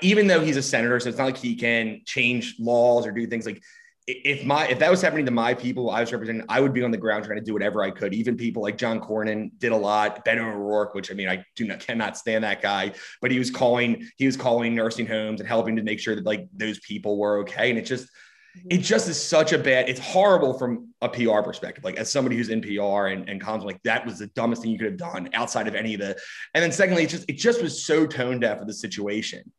even 0.00 0.26
though 0.26 0.40
he's 0.40 0.56
a 0.56 0.62
senator, 0.62 0.98
so 0.98 1.08
it's 1.08 1.18
not 1.18 1.24
like 1.24 1.36
he 1.36 1.54
can 1.54 2.00
change 2.04 2.56
laws 2.58 3.06
or 3.06 3.12
do 3.12 3.26
things 3.26 3.46
like 3.46 3.62
if 4.06 4.44
my 4.44 4.68
if 4.68 4.78
that 4.78 4.90
was 4.90 5.02
happening 5.02 5.24
to 5.26 5.32
my 5.32 5.52
people 5.52 5.90
I 5.90 6.00
was 6.00 6.12
representing, 6.12 6.44
I 6.48 6.60
would 6.60 6.72
be 6.72 6.82
on 6.84 6.92
the 6.92 6.96
ground 6.96 7.24
trying 7.24 7.38
to 7.38 7.44
do 7.44 7.52
whatever 7.52 7.82
I 7.82 7.90
could. 7.90 8.14
Even 8.14 8.36
people 8.36 8.62
like 8.62 8.78
John 8.78 9.00
Cornyn 9.00 9.50
did 9.58 9.72
a 9.72 9.76
lot. 9.76 10.24
Beto 10.24 10.54
O'Rourke, 10.54 10.94
which 10.94 11.10
I 11.10 11.14
mean, 11.14 11.28
I 11.28 11.44
do 11.56 11.66
not 11.66 11.80
cannot 11.80 12.16
stand 12.16 12.44
that 12.44 12.62
guy, 12.62 12.92
but 13.20 13.32
he 13.32 13.38
was 13.38 13.50
calling 13.50 14.08
he 14.16 14.26
was 14.26 14.36
calling 14.36 14.76
nursing 14.76 15.06
homes 15.06 15.40
and 15.40 15.48
helping 15.48 15.74
to 15.76 15.82
make 15.82 15.98
sure 15.98 16.14
that 16.14 16.24
like 16.24 16.46
those 16.52 16.78
people 16.80 17.18
were 17.18 17.38
okay. 17.38 17.68
And 17.68 17.78
it 17.80 17.82
just 17.82 18.04
mm-hmm. 18.04 18.68
it 18.70 18.78
just 18.78 19.08
is 19.08 19.20
such 19.20 19.52
a 19.52 19.58
bad. 19.58 19.88
It's 19.88 20.00
horrible 20.00 20.56
from 20.56 20.92
a 21.02 21.08
PR 21.08 21.42
perspective. 21.42 21.82
Like 21.82 21.96
as 21.96 22.08
somebody 22.08 22.36
who's 22.36 22.48
in 22.48 22.60
PR 22.60 23.08
and 23.08 23.28
and 23.28 23.42
comms, 23.42 23.64
like 23.64 23.82
that 23.82 24.06
was 24.06 24.20
the 24.20 24.28
dumbest 24.28 24.62
thing 24.62 24.70
you 24.70 24.78
could 24.78 24.86
have 24.86 24.98
done 24.98 25.30
outside 25.34 25.66
of 25.66 25.74
any 25.74 25.94
of 25.94 26.00
the. 26.00 26.16
And 26.54 26.62
then 26.62 26.70
secondly, 26.70 27.02
it 27.02 27.10
just 27.10 27.24
it 27.28 27.38
just 27.38 27.60
was 27.60 27.84
so 27.84 28.06
tone 28.06 28.38
deaf 28.38 28.60
of 28.60 28.68
the 28.68 28.74
situation. 28.74 29.50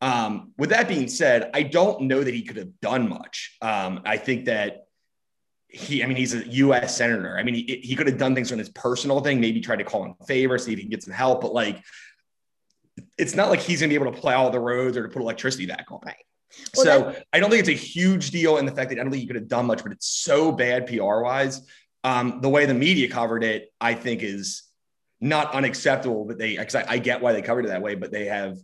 Um, 0.00 0.52
with 0.58 0.70
that 0.70 0.88
being 0.88 1.08
said, 1.08 1.50
I 1.54 1.62
don't 1.62 2.02
know 2.02 2.22
that 2.22 2.34
he 2.34 2.42
could 2.42 2.56
have 2.56 2.80
done 2.80 3.08
much. 3.08 3.56
Um, 3.62 4.02
I 4.04 4.18
think 4.18 4.44
that 4.46 4.86
he, 5.68 6.02
I 6.02 6.06
mean, 6.06 6.16
he's 6.16 6.34
a 6.34 6.46
U.S. 6.46 6.96
senator. 6.96 7.38
I 7.38 7.42
mean, 7.42 7.54
he, 7.54 7.80
he 7.82 7.96
could 7.96 8.06
have 8.06 8.18
done 8.18 8.34
things 8.34 8.52
on 8.52 8.58
his 8.58 8.68
personal 8.70 9.20
thing, 9.20 9.40
maybe 9.40 9.60
try 9.60 9.76
to 9.76 9.84
call 9.84 10.04
in 10.04 10.14
favor, 10.26 10.58
see 10.58 10.72
if 10.72 10.78
he 10.78 10.84
can 10.84 10.90
get 10.90 11.02
some 11.02 11.12
help. 11.12 11.40
But 11.40 11.54
like, 11.54 11.82
it's 13.18 13.34
not 13.34 13.50
like 13.50 13.60
he's 13.60 13.80
going 13.80 13.90
to 13.90 13.98
be 13.98 14.02
able 14.02 14.12
to 14.12 14.20
plow 14.20 14.48
the 14.48 14.60
roads 14.60 14.96
or 14.96 15.02
to 15.02 15.08
put 15.08 15.22
electricity 15.22 15.66
back 15.66 15.86
on. 15.90 16.00
Right. 16.04 16.16
Well, 16.76 16.84
so 16.84 17.00
that- 17.10 17.26
I 17.32 17.40
don't 17.40 17.50
think 17.50 17.60
it's 17.60 17.68
a 17.68 17.72
huge 17.72 18.30
deal 18.30 18.58
in 18.58 18.66
the 18.66 18.72
fact 18.72 18.90
that 18.90 18.98
I 18.98 19.02
don't 19.02 19.10
think 19.10 19.22
he 19.22 19.26
could 19.26 19.36
have 19.36 19.48
done 19.48 19.66
much, 19.66 19.82
but 19.82 19.92
it's 19.92 20.06
so 20.06 20.52
bad 20.52 20.86
PR 20.86 21.20
wise. 21.20 21.62
Um, 22.04 22.40
the 22.40 22.48
way 22.48 22.66
the 22.66 22.74
media 22.74 23.08
covered 23.08 23.42
it, 23.42 23.72
I 23.80 23.94
think 23.94 24.22
is 24.22 24.62
not 25.20 25.52
unacceptable. 25.52 26.24
But 26.24 26.38
they, 26.38 26.58
I, 26.58 26.66
I 26.88 26.98
get 26.98 27.20
why 27.20 27.32
they 27.32 27.42
covered 27.42 27.64
it 27.64 27.68
that 27.68 27.82
way, 27.82 27.96
but 27.96 28.12
they 28.12 28.26
have 28.26 28.58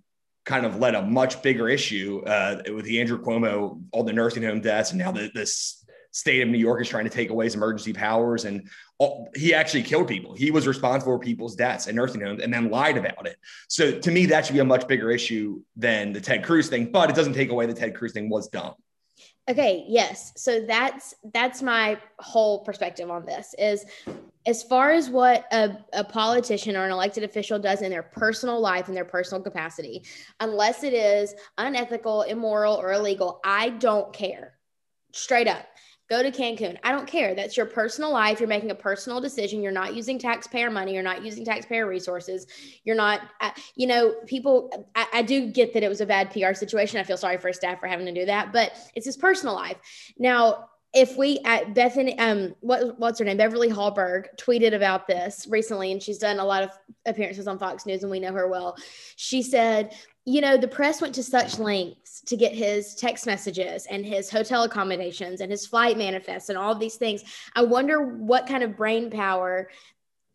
kind 0.44 0.66
of 0.66 0.78
led 0.78 0.94
a 0.94 1.02
much 1.02 1.42
bigger 1.42 1.68
issue 1.68 2.22
uh, 2.26 2.62
with 2.74 2.84
the 2.84 3.00
Andrew 3.00 3.20
Cuomo, 3.20 3.80
all 3.92 4.02
the 4.02 4.12
nursing 4.12 4.42
home 4.42 4.60
deaths, 4.60 4.90
and 4.90 4.98
now 4.98 5.12
the, 5.12 5.30
this 5.34 5.84
state 6.10 6.42
of 6.42 6.48
New 6.48 6.58
York 6.58 6.80
is 6.80 6.88
trying 6.88 7.04
to 7.04 7.10
take 7.10 7.30
away 7.30 7.46
his 7.46 7.54
emergency 7.54 7.92
powers. 7.92 8.44
And 8.44 8.68
all, 8.98 9.30
he 9.34 9.54
actually 9.54 9.82
killed 9.82 10.08
people. 10.08 10.34
He 10.34 10.50
was 10.50 10.66
responsible 10.66 11.14
for 11.14 11.18
people's 11.18 11.56
deaths 11.56 11.86
in 11.86 11.96
nursing 11.96 12.20
homes 12.20 12.42
and 12.42 12.52
then 12.52 12.70
lied 12.70 12.98
about 12.98 13.26
it. 13.26 13.36
So 13.68 13.98
to 13.98 14.10
me, 14.10 14.26
that 14.26 14.46
should 14.46 14.52
be 14.52 14.60
a 14.60 14.64
much 14.64 14.86
bigger 14.86 15.10
issue 15.10 15.62
than 15.76 16.12
the 16.12 16.20
Ted 16.20 16.44
Cruz 16.44 16.68
thing, 16.68 16.92
but 16.92 17.08
it 17.08 17.16
doesn't 17.16 17.32
take 17.32 17.50
away 17.50 17.66
the 17.66 17.74
Ted 17.74 17.94
Cruz 17.94 18.12
thing 18.12 18.28
was 18.28 18.48
dumb. 18.48 18.74
Okay, 19.50 19.84
yes. 19.88 20.32
So 20.36 20.60
that's 20.60 21.14
that's 21.32 21.62
my 21.62 21.98
whole 22.18 22.64
perspective 22.64 23.10
on 23.10 23.26
this 23.26 23.54
is 23.58 23.84
as 24.46 24.62
far 24.62 24.92
as 24.92 25.08
what 25.08 25.46
a, 25.52 25.76
a 25.92 26.04
politician 26.04 26.76
or 26.76 26.84
an 26.84 26.92
elected 26.92 27.24
official 27.24 27.58
does 27.58 27.82
in 27.82 27.90
their 27.90 28.02
personal 28.02 28.60
life 28.60 28.88
in 28.88 28.94
their 28.94 29.04
personal 29.04 29.42
capacity, 29.42 30.04
unless 30.40 30.84
it 30.84 30.92
is 30.92 31.34
unethical, 31.58 32.22
immoral, 32.22 32.74
or 32.74 32.92
illegal, 32.92 33.40
I 33.44 33.70
don't 33.70 34.12
care. 34.12 34.54
Straight 35.12 35.48
up. 35.48 35.66
Go 36.10 36.22
to 36.22 36.30
Cancun. 36.30 36.76
I 36.82 36.92
don't 36.92 37.06
care. 37.06 37.34
That's 37.34 37.56
your 37.56 37.66
personal 37.66 38.12
life. 38.12 38.38
You're 38.38 38.48
making 38.48 38.70
a 38.70 38.74
personal 38.74 39.20
decision. 39.20 39.62
You're 39.62 39.72
not 39.72 39.94
using 39.94 40.18
taxpayer 40.18 40.70
money. 40.70 40.92
You're 40.94 41.02
not 41.02 41.24
using 41.24 41.44
taxpayer 41.44 41.86
resources. 41.86 42.46
You're 42.84 42.96
not, 42.96 43.20
uh, 43.40 43.50
you 43.76 43.86
know, 43.86 44.14
people, 44.26 44.88
I, 44.94 45.06
I 45.14 45.22
do 45.22 45.50
get 45.50 45.72
that 45.74 45.82
it 45.82 45.88
was 45.88 46.00
a 46.00 46.06
bad 46.06 46.30
PR 46.30 46.54
situation. 46.54 47.00
I 47.00 47.04
feel 47.04 47.16
sorry 47.16 47.38
for 47.38 47.52
staff 47.52 47.80
for 47.80 47.86
having 47.86 48.06
to 48.06 48.12
do 48.12 48.26
that, 48.26 48.52
but 48.52 48.72
it's 48.94 49.06
his 49.06 49.16
personal 49.16 49.54
life. 49.54 49.76
Now, 50.18 50.68
if 50.94 51.16
we 51.16 51.38
at 51.44 51.74
Bethany, 51.74 52.18
um, 52.18 52.54
what 52.60 52.98
what's 52.98 53.18
her 53.18 53.24
name? 53.24 53.38
Beverly 53.38 53.70
Hallberg 53.70 54.26
tweeted 54.38 54.74
about 54.74 55.06
this 55.06 55.46
recently, 55.48 55.90
and 55.90 56.02
she's 56.02 56.18
done 56.18 56.38
a 56.38 56.44
lot 56.44 56.62
of 56.62 56.70
appearances 57.06 57.48
on 57.48 57.58
Fox 57.58 57.86
News, 57.86 58.02
and 58.02 58.10
we 58.10 58.20
know 58.20 58.32
her 58.32 58.46
well. 58.46 58.76
She 59.16 59.42
said, 59.42 59.94
you 60.26 60.40
know, 60.40 60.56
the 60.56 60.68
press 60.68 61.00
went 61.00 61.14
to 61.14 61.22
such 61.22 61.58
lengths 61.58 62.20
to 62.22 62.36
get 62.36 62.52
his 62.52 62.94
text 62.94 63.26
messages 63.26 63.86
and 63.90 64.04
his 64.04 64.30
hotel 64.30 64.64
accommodations 64.64 65.40
and 65.40 65.50
his 65.50 65.66
flight 65.66 65.96
manifests 65.96 66.50
and 66.50 66.58
all 66.58 66.72
of 66.72 66.78
these 66.78 66.96
things. 66.96 67.22
I 67.56 67.62
wonder 67.62 68.16
what 68.16 68.46
kind 68.46 68.62
of 68.62 68.76
brain 68.76 69.10
power 69.10 69.68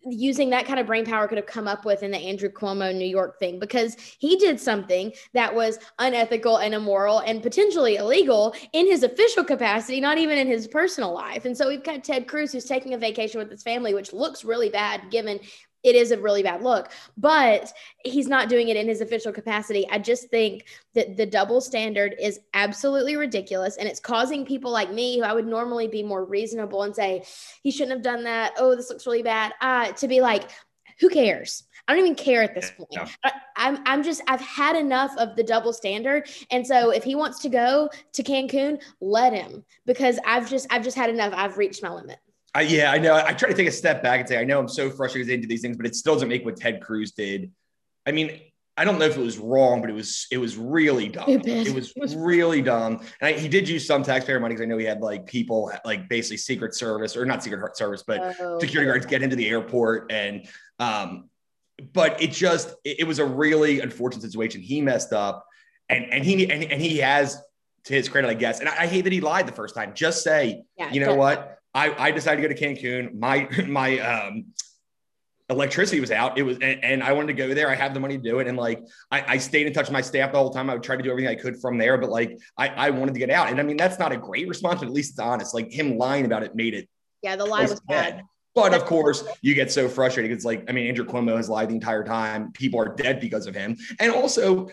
using 0.10 0.50
that 0.50 0.66
kind 0.66 0.80
of 0.80 0.88
brain 0.88 1.06
power 1.06 1.28
could 1.28 1.38
have 1.38 1.48
come 1.48 1.68
up 1.68 1.86
with 1.86 2.04
in 2.04 2.12
the 2.12 2.18
Andrew 2.18 2.50
Cuomo 2.50 2.96
New 2.96 3.06
York 3.06 3.40
thing 3.40 3.60
because 3.60 3.96
he 4.20 4.36
did 4.38 4.60
something 4.60 5.12
that 5.34 5.54
was 5.54 5.80
unethical 6.00 6.58
and 6.58 6.74
immoral 6.74 7.20
and 7.20 7.44
potentially 7.44 7.98
illegal 7.98 8.56
in 8.74 8.86
his 8.86 9.04
official 9.04 9.44
capacity, 9.44 10.00
not 10.00 10.18
even 10.18 10.38
in 10.38 10.48
his 10.48 10.68
personal 10.68 11.14
life. 11.14 11.46
And 11.46 11.56
so 11.56 11.68
we've 11.68 11.84
got 11.84 12.04
Ted 12.04 12.28
Cruz 12.28 12.52
who's 12.52 12.66
taking 12.66 12.94
a 12.94 12.98
vacation 12.98 13.40
with 13.40 13.50
his 13.50 13.64
family, 13.64 13.94
which 13.94 14.14
looks 14.14 14.44
really 14.44 14.70
bad 14.70 15.12
given 15.12 15.40
it 15.88 15.96
is 15.96 16.12
a 16.12 16.20
really 16.20 16.44
bad 16.44 16.62
look, 16.62 16.91
but 17.15 17.72
he's 18.03 18.27
not 18.27 18.50
doing 18.50 18.67
it 18.70 18.75
in 18.75 18.88
his 18.88 19.01
official 19.01 19.32
capacity. 19.32 19.88
I 19.89 20.00
just 20.00 20.29
think 20.29 20.65
that 20.96 21.15
the 21.15 21.25
double 21.25 21.62
standard 21.62 22.15
is 22.20 22.41
absolutely 22.53 23.15
ridiculous 23.15 23.77
and 23.77 23.88
it's 23.88 24.00
causing 24.00 24.46
people 24.46 24.70
like 24.70 24.91
me 24.91 25.17
who 25.17 25.24
I 25.24 25.34
would 25.34 25.48
normally 25.48 25.88
be 25.88 26.03
more 26.03 26.25
reasonable 26.25 26.84
and 26.84 26.94
say 26.94 27.24
he 27.63 27.72
shouldn't 27.72 27.94
have 27.94 28.03
done 28.03 28.24
that. 28.25 28.53
Oh, 28.58 28.75
this 28.75 28.89
looks 28.89 29.08
really 29.08 29.24
bad. 29.24 29.53
Uh, 29.62 29.94
to 29.94 30.08
be 30.08 30.20
like, 30.20 30.50
who 31.00 31.10
cares? 31.10 31.63
I 31.88 31.94
don't 31.94 32.03
even 32.03 32.15
care 32.15 32.44
at 32.44 32.53
this 32.53 32.72
point. 32.72 32.89
Yeah. 32.91 33.08
I, 33.24 33.32
I'm, 33.56 33.79
I'm 33.86 34.03
just, 34.03 34.22
I've 34.27 34.41
had 34.41 34.75
enough 34.75 35.15
of 35.17 35.38
the 35.38 35.44
double 35.44 35.72
standard. 35.72 36.29
And 36.51 36.67
so 36.67 36.89
if 36.89 37.03
he 37.03 37.15
wants 37.15 37.39
to 37.39 37.50
go 37.50 37.89
to 38.12 38.24
Cancun, 38.24 38.82
let 39.00 39.32
him 39.32 39.63
because 39.86 40.20
I've 40.25 40.50
just, 40.50 40.67
I've 40.70 40.84
just 40.84 40.98
had 40.98 41.10
enough. 41.10 41.34
I've 41.34 41.58
reached 41.58 41.82
my 41.82 41.94
limit. 41.94 42.20
I, 42.54 42.62
yeah, 42.62 42.92
I 42.92 42.98
know. 42.98 43.16
I 43.16 43.34
try 43.34 43.50
to 43.50 43.56
take 43.56 43.68
a 43.68 43.72
step 43.72 44.01
back 44.01 44.20
and 44.20 44.27
say, 44.27 44.39
I 44.39 44.44
know 44.44 44.60
I'm 44.60 44.68
so 44.68 44.89
frustrated 44.89 45.30
into 45.30 45.48
these 45.48 45.62
things, 45.62 45.77
but 45.77 45.86
it 45.86 45.96
still 45.96 46.13
doesn't 46.13 46.30
make 46.30 46.46
what 46.46 46.58
Ted 46.58 46.82
Cruz 46.82 47.12
did. 47.12 47.51
I 48.06 48.12
mean, 48.12 48.39
I 48.77 48.86
don't 48.86 49.00
know 49.00 49.06
if 49.06 49.18
it 49.18 49.22
was 49.22 49.39
wrong, 49.39 49.82
but 49.82 49.89
it 49.89 49.94
was 49.94 50.27
it 50.32 50.38
was 50.38 50.56
really 50.56 51.10
dumb. 51.10 51.25
It 51.27 51.74
was 52.00 52.16
really 52.16 52.62
dumb. 52.62 53.01
And 53.20 53.36
I, 53.36 53.39
he 53.39 53.48
did 53.48 53.68
use 53.68 53.88
some 53.88 54.04
taxpayer 54.04 54.39
money 54.39 54.54
because 54.54 54.63
I 54.63 54.68
know 54.68 54.77
he 54.77 54.86
had 54.86 55.01
like 55.01 55.25
people 55.25 55.72
like 55.84 56.08
basically 56.08 56.38
Secret 56.38 56.75
Service 56.75 57.18
or 57.18 57.25
not 57.25 57.44
Secret 57.44 57.75
Service, 57.75 58.04
but 58.06 58.36
oh, 58.39 58.60
security 58.60 58.88
guards 58.88 59.08
get 59.08 59.24
into 59.24 59.36
the 59.36 59.50
airport 59.50 60.12
and 60.12 60.48
um, 60.77 61.30
but 61.92 62.22
it 62.22 62.32
just 62.32 62.75
it, 62.84 63.01
it, 63.01 63.04
was 63.06 63.18
a 63.18 63.25
really 63.25 63.80
unfortunate 63.80 64.22
situation. 64.22 64.62
He 64.62 64.80
messed 64.82 65.12
up, 65.12 65.46
and 65.89 66.06
and 66.13 66.24
he 66.24 66.50
and, 66.50 66.63
and 66.63 66.80
he 66.80 66.98
has 66.98 67.42
to 67.86 67.94
his 67.94 68.08
credit, 68.08 68.30
I 68.30 68.36
guess. 68.36 68.60
And 68.60 68.70
I, 68.70 68.84
I 68.84 68.88
hate 68.88 69.04
that 69.04 69.13
he 69.13 69.22
lied 69.22 69.48
the 69.48 69.54
first 69.54 69.74
time. 69.74 69.94
Just 69.96 70.24
say, 70.24 70.63
yeah, 70.77 70.92
you 70.92 71.04
know 71.04 71.16
what 71.16 71.58
I, 71.78 72.08
I 72.08 72.12
decided 72.12 72.42
to 72.42 72.48
go 72.48 72.54
to 72.54 72.60
Cancun. 72.60 73.14
My 73.20 73.48
my 73.68 74.00
um, 74.00 74.46
electricity 75.48 76.00
was 76.00 76.12
out. 76.12 76.38
It 76.38 76.44
was, 76.44 76.58
and, 76.58 76.84
and, 76.84 77.04
I 77.04 77.14
wanted 77.14 77.28
to 77.28 77.34
go 77.34 77.54
there. 77.54 77.70
I 77.70 77.76
had 77.76 77.94
the 77.94 78.00
money 78.00 78.18
to 78.18 78.24
do 78.24 78.40
it, 78.40 78.48
and 78.48 78.58
like 78.58 78.82
I, 79.12 79.36
I, 79.36 79.38
stayed 79.38 79.68
in 79.68 79.74
touch 79.74 79.86
with 79.86 79.94
my 79.94 80.02
staff 80.02 80.32
the 80.32 80.40
whole 80.40 80.50
time. 80.50 80.72
I 80.72 80.74
would 80.74 80.84
try 80.84 80.96
to 80.96 81.04
do 81.04 81.12
everything 81.12 81.30
I 81.30 81.40
could 81.40 81.62
from 81.62 81.78
there, 81.78 81.98
but 82.00 82.10
like 82.10 82.40
I, 82.58 82.70
I 82.70 82.90
wanted 82.90 83.14
to 83.14 83.20
get 83.20 83.30
out. 83.30 83.50
And 83.50 83.60
I 83.60 83.64
mean, 83.64 83.78
that's 83.78 84.00
not 84.00 84.12
a 84.12 84.18
great 84.18 84.48
response, 84.48 84.80
but 84.80 84.88
at 84.88 84.94
least 84.94 85.12
it's 85.12 85.20
honest. 85.20 85.54
Like 85.54 85.72
him 85.72 86.00
lying 86.00 86.26
about 86.26 86.42
it 86.42 86.56
made 86.56 86.74
it. 86.74 86.90
Yeah, 87.22 87.36
the 87.36 87.46
lie 87.46 87.62
was 87.62 87.80
bad. 87.82 88.16
bad. 88.18 88.24
But 88.56 88.74
of 88.74 88.86
course, 88.86 89.24
you 89.44 89.54
get 89.54 89.72
so 89.72 89.88
frustrated. 89.88 90.32
It's 90.32 90.44
like, 90.44 90.68
I 90.68 90.72
mean, 90.72 90.88
Andrew 90.88 91.06
Cuomo 91.06 91.38
has 91.38 91.48
lied 91.48 91.70
the 91.70 91.76
entire 91.76 92.04
time. 92.04 92.52
People 92.54 92.80
are 92.80 92.90
dead 92.96 93.20
because 93.20 93.46
of 93.46 93.54
him. 93.54 93.78
And 94.00 94.12
also, 94.12 94.68